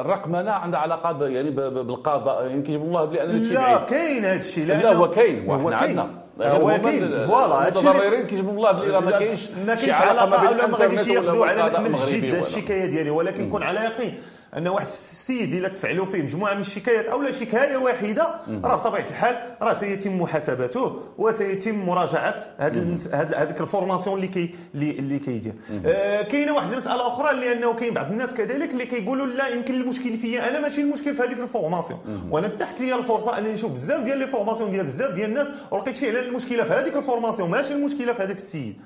[0.00, 4.66] الرقمنه عندها علاقة يعني بالقضاء يعني كيجيب الله بلي أنا لا كاين هذا الشيء.
[4.66, 5.98] لا هو كاين هو كاين.
[6.42, 7.26] هو كاين.
[7.26, 11.62] voilà المتضررين كيجيبوا الله بلي ما كاينش ما كاينش علاقة ولا ما غاديش ياخذوا على
[11.62, 14.22] محمل الجد الشكايه ديالي ولكن كون على يقين.
[14.56, 18.34] أن واحد السيد الا تدفعوا فيه مجموعة من الشكايات أو لا شكاية واحدة
[18.64, 25.52] راه بطبيعة الحال راه سيتم محاسبته وسيتم مراجعة هذيك ال formation اللي كي اللي كيدير.
[25.86, 29.74] آه كاينة واحد المسألة أخرى اللي أنه كاين بعض الناس كذلك اللي كيقولوا لا يمكن
[29.74, 32.00] المشكل فيا أنا ماشي المشكل في هذيك ال formation.
[32.30, 35.96] وأنا تاحت لي الفرصة أنني نشوف بزاف ديال les formations ديال بزاف ديال الناس ولقيت
[35.96, 38.76] فعلا المشكلة في هذيك ال formation ماشي المشكلة في هذاك السيد.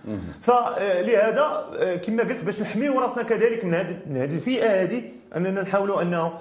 [0.40, 3.96] فلهذا آه، كما قلت باش نحميو راسنا كذلك من هذه
[4.34, 5.02] الفئة هذه
[5.36, 6.32] أننا نحاولوا أنه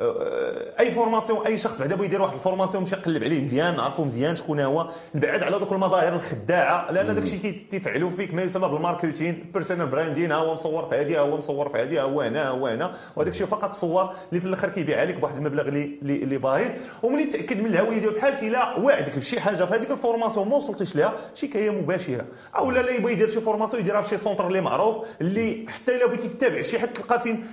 [0.00, 3.76] آه، أي formation أي شخص بعدا بغى يدير واحد ال formation مشى قلب عليه مزيان
[3.76, 8.42] نعرفوا مزيان شكون هو نبعد على دوك المظاهر الخداعة لأن داك الشيء كيفعلوا فيك ما
[8.42, 12.20] يسمى بال marketing personal branding ها هو مصور في هذه هو مصور في هذه هو
[12.20, 12.94] هنا هو هنا.
[13.16, 16.70] وهذاك الشيء فقط صور اللي في الأخر كيبيعها لك بواحد المبلغ اللي اللي باهظ
[17.02, 20.48] وملي تأكد من الهوية ديالو في حالتي إلا واعدك بشي حاجة في هذيك ال formation
[20.48, 22.24] ما وصلتيش لها شكايه مباشرة.
[22.56, 25.96] أو لا لا يبغي يدير شي formation يديرها في شي centre اللي معروف اللي حتى
[25.96, 27.46] إلا بغيتي تتابع شي حد تلقى فين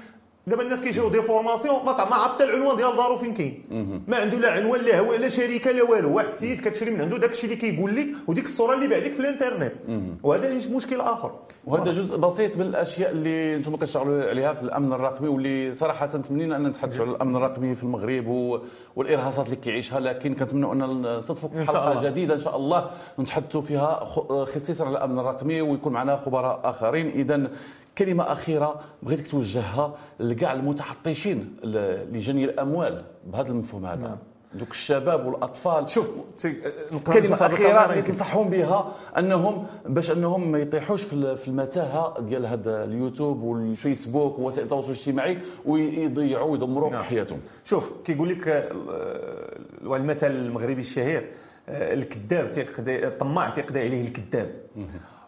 [0.52, 3.64] دابا الناس كيجيو des formations ما عرف حتى العنوان ديال دارو فين كاين.
[4.08, 6.16] ما عنده لا عنوان لا هو لا شركه لا والو.
[6.16, 9.20] واحد السيد كتشري من عنده داك الشيء اللي كيقول لك وديك الصورة اللي بعدك في
[9.20, 9.74] الإنترنت.
[10.24, 11.32] وهذا مشكل آخر؟
[11.66, 16.56] وهذا جزء بسيط من الاشياء اللي أنتم كتشتغلوا عليها في الأمن الرقمي واللي صراحة تمنينا
[16.56, 18.28] أن نتحدثوا على الأمن الرقمي في المغرب
[18.96, 20.80] والإرهاصات اللي كيعيشها لكن كنتمنوا أن
[21.18, 22.90] نصدفوا في حلقة جديدة إن شاء الله
[23.20, 24.06] نتحدثوا فيها
[24.56, 27.08] خصيصا على الأمن الرقمي ويكون معنا خبراء آخرين.
[27.10, 27.48] اذا
[27.98, 31.56] كلمة أخيرة بغيتك توجهها لكاع المتحطشين
[32.12, 34.02] لجني الأموال بهذا المفهوم هذا.
[34.02, 34.18] نعم.
[34.54, 35.90] دوك الشباب والأطفال.
[35.90, 36.26] شوف
[37.14, 43.42] كلمة أخيرة اللي تنصحهم بها انهم باش أنهم ما يطيحوش في المتاهة ديال هذا اليوتيوب
[43.44, 47.04] والفيسبوك ووسائل التواصل الاجتماعي ويضيعوا ويدمروا نعم.
[47.04, 47.40] حياتهم.
[47.64, 48.72] شوف كيقول لك
[49.84, 51.24] المثل المغربي الشهير
[51.70, 52.52] الكذاب
[52.88, 54.52] الطماع تيقضي عليه الكذاب.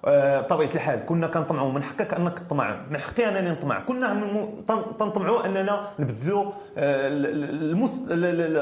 [0.04, 3.80] بطبيعه آه، الحال كنا كنطمعوا من حقك أنك تطمع من حقي أنني نطمع.
[3.80, 4.22] كنا
[5.00, 7.08] تنطمعوا أننا نبدلوا آه،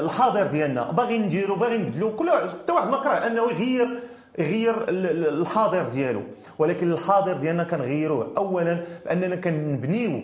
[0.00, 0.90] الحاضر ديالنا.
[0.90, 4.00] باغي نديروا باغي نبدلوا كل حتى واحد ما كره أنه يغير
[4.38, 6.22] يغير الحاضر ديالو.
[6.58, 10.20] ولكن الحاضر ديالنا كنغيروه اولا بأننا كنبنيو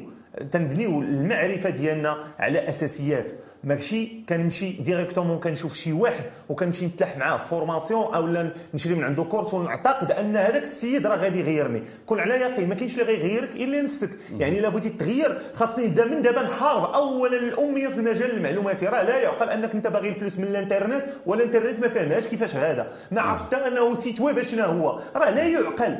[0.52, 3.30] تنبنيو المعرفة ديالنا على أساسيات.
[3.64, 9.54] ماشي كنمشي directement كنشوف شي واحد وكنمشي نتلاح معاه formation اولا نشري من عنده cours
[9.54, 11.82] ونعتقد أن هذاك السيد راه غادي يغيرني.
[12.06, 14.10] كون على يقين ما كاينش اللي غيغيرك إلا نفسك.
[14.38, 18.86] يعني إلا بغيتي تغير خاصني نبدا من دابا نحارب اولا الأمية في المجال المعلوماتي.
[18.86, 22.92] راه لا يعقل أنك أنت باغي الفلوس من الإنترنت ولا الانترنت ما فهمهاش كيفاش غادا
[23.10, 25.00] ما عرفت أنه site web شنو هو.
[25.16, 25.98] راه لا يعقل.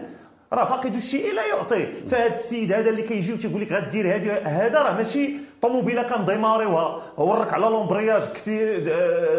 [0.52, 4.82] راه فاقد الشيء لا يعطيه فهذا السيد هذا اللي كيجي وتيقول لك غدير هذه هذا
[4.82, 5.30] راه ماشي
[5.62, 8.76] طوموبيله كان ديماريوها ورك على لومبرياج كسي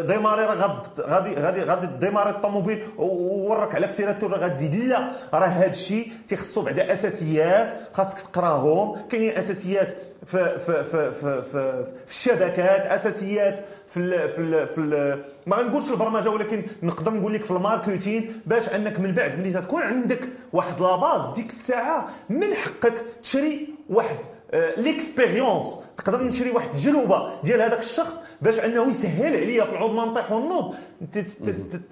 [0.01, 5.11] ديماري راه غادي غادي غادي ديماري الطوموبيل وورك على كسيراتور راه غتزيد لا.
[5.34, 8.95] راه هذا الشيء تيخصو بعدا أساسيات خاصك تقراهم.
[9.09, 9.93] كاينين أساسيات
[10.26, 15.55] في في في في, في, في الشبكات أساسيات في ال في ال في ال ما
[15.57, 20.30] غنقولش البرمجة ولكن نقدر نقول لك في الماركتين باش أنك من بعد ملي تكون عندك
[20.53, 22.93] واحد لاباز ديك الساعة من حقك
[23.24, 24.17] تشري واحد.
[24.53, 25.65] l'expérience
[25.97, 30.31] تقدر نشري واحد التجربه ديال هذاك الشخص باش أنه يسهل عليا في العوض ما نطيح
[30.31, 30.75] ونوض.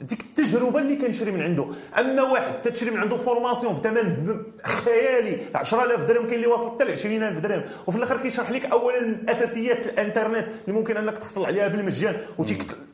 [0.01, 1.65] ديك التجربة اللي كنشري من عنده.
[1.99, 6.91] أما واحد تشري من عنده formation بثمن خيالي 10000 درهم كاين اللي واصل حتى ل
[6.91, 7.61] 20000 درهم.
[7.87, 12.17] وفي الآخر كيشرح لك اولا أساسيات الإنترنت اللي ممكن أنك تحصل عليها بالمجان.
[12.37, 12.43] و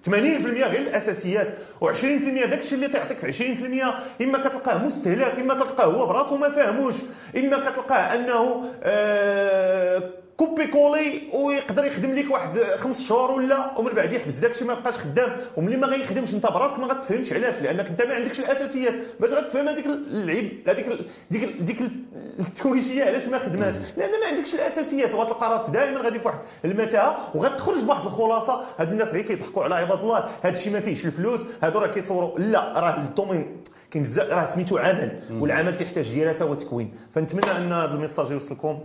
[0.09, 1.47] 80% غير الأساسيات
[1.81, 1.85] و20%
[2.49, 3.55] داك الشيء اللي تعطيك في
[4.19, 6.95] 20% إما كتلقاه مستهلك إما كتلقاه هو براسو ما فاهموش.
[7.37, 14.11] إما كتلقاه أنه آه copier coller ويقدر يخدم لك واحد خمس شهور ولا ومن بعد
[14.11, 15.37] يحبس داكشي ما يبقاش خدام.
[15.57, 18.93] وملي ما غيخدمش انت براسك ما غتفهمش علاش لأنك انت ما عندكش الأساسيات.
[19.19, 20.85] باش غتفهم هذيك اللعيب هذيك
[21.31, 21.81] ديك ديك
[22.39, 23.77] التكنولوجيا علاش ما خدماتش.
[23.97, 28.65] لأن ما عندكش الأساسيات وغتلقى راسك دائما غادي في واحد المتاهة وغتخرج بواحد الخلاصة.
[28.79, 30.29] هاد الناس غير كيضحكوا على عباد الله.
[30.43, 31.41] هاد الشيء ما فيهش الفلوس.
[31.63, 32.39] هادو راه كيصوروا.
[32.39, 33.57] لا راه ال domaine
[33.91, 35.21] كاين بزاف راه سميتو عمل.
[35.39, 36.93] والعمل تيحتاج دراسه وتكوين.
[37.11, 38.79] فنتمنى أن هذا ال message يوصلكم.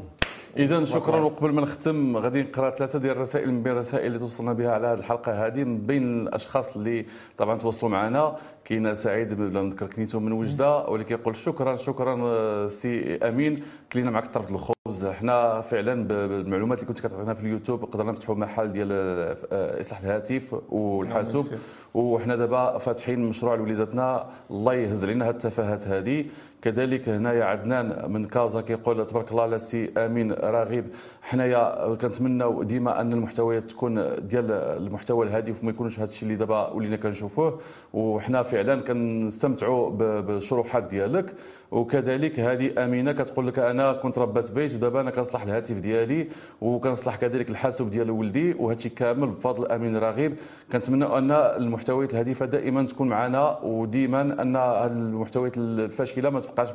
[0.56, 4.52] إذا شكرا وقبل ما نختم غادي نقرأ ثلاثة ديال الرسائل من بين الرسائل اللي توصلنا
[4.52, 7.06] بها على هذه الحلقة هذه من بين الأشخاص اللي
[7.38, 8.36] طبعا تواصلوا معنا.
[8.64, 13.62] كاين سعيد بلا نذكر كنيتو من وجدة واللي كيقول شكرا شكرا آه، سي أمين.
[13.92, 15.06] كلينا معك طرف الخبز.
[15.06, 20.56] حنا فعلا بالمعلومات اللي كنت كتعطينا في اليوتيوب قدرنا نفتحوا محل ديال آه، إصلاح الهاتف
[20.68, 21.44] والحاسوب.
[21.44, 21.60] نعم،
[21.94, 24.26] وحنا دابا فاتحين مشروع لوليداتنا.
[24.50, 26.24] الله يهز علينا هاد التفاهات هذه
[26.62, 30.84] كذلك هنايا عدنان من كازا كيقول تبارك الله على سي آمين راغب.
[31.22, 33.94] حنايا كنتمناو ديما أن المحتويات تكون
[34.28, 37.60] ديال المحتوى الهادف وما يكونش هذا الشيء اللي دابا ولينا كنشوفوه.
[37.94, 39.90] وحنا فعلا كنستمتعوا
[40.20, 41.34] بالشروحات ديالك.
[41.70, 46.26] وكذلك هذه أمينة كتقول لك أنا كنت ربات بيت ودابا أنا كنصلح الهاتف ديالي
[46.60, 50.34] وكنصلح كذلك الحاسوب ديال ولدي وهذا الشيء كامل بفضل امين رغيب
[50.72, 56.68] كنتمنى أن المحتويات الهادفة دائما تكون معنا وديما أن المحتويات الفاشلة ما تبقاش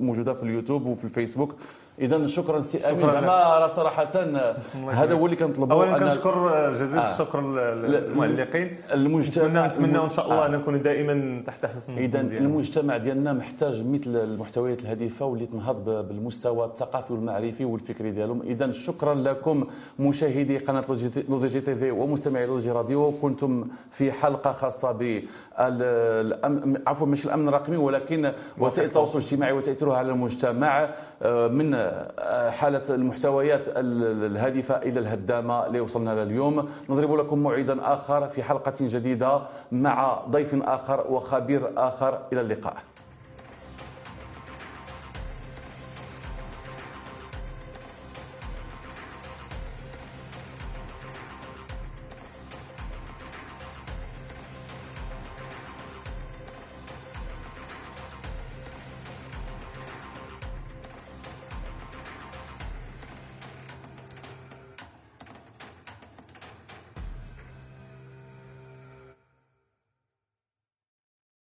[0.00, 1.54] موجودة في اليوتيوب وفي الفيسبوك.
[1.98, 4.10] اذا شكرا سي أمين زعما صراحة.
[4.90, 7.12] هذا هو اللي كنطلبوا اولا كنشكر جزيل آه.
[7.12, 7.40] الشكر
[7.74, 9.66] للمعلقين المجتمع.
[9.66, 10.48] نتمنى إن شاء الله آه.
[10.48, 17.12] نكون دائما تحت حسن اذا المجتمع ديالنا محتاج مثل المحتويات الهادفة واللي تنهض بالمستوى الثقافي
[17.12, 18.42] والمعرفي والفكري ديالهم.
[18.42, 19.66] اذا شكرا لكم
[19.98, 20.84] مشاهدي قناة
[21.28, 23.12] لو جي تي في ومستمعي لو جي راديو.
[23.12, 25.22] كنتم في حلقة خاصة ب
[26.86, 30.88] عفوا مش الأمن الرقمي ولكن وسائل التواصل الاجتماعي وتأثيرها على المجتمع.
[31.26, 36.68] من آه، حالة المحتويات الهادفة إلى الهدامة اللي وصلنا لها اليوم.
[36.88, 39.40] نضرب لكم موعدا آخر في حلقة جديدة
[39.72, 42.18] مع ضيف آخر وخبير آخر.
[42.32, 42.76] إلى اللقاء.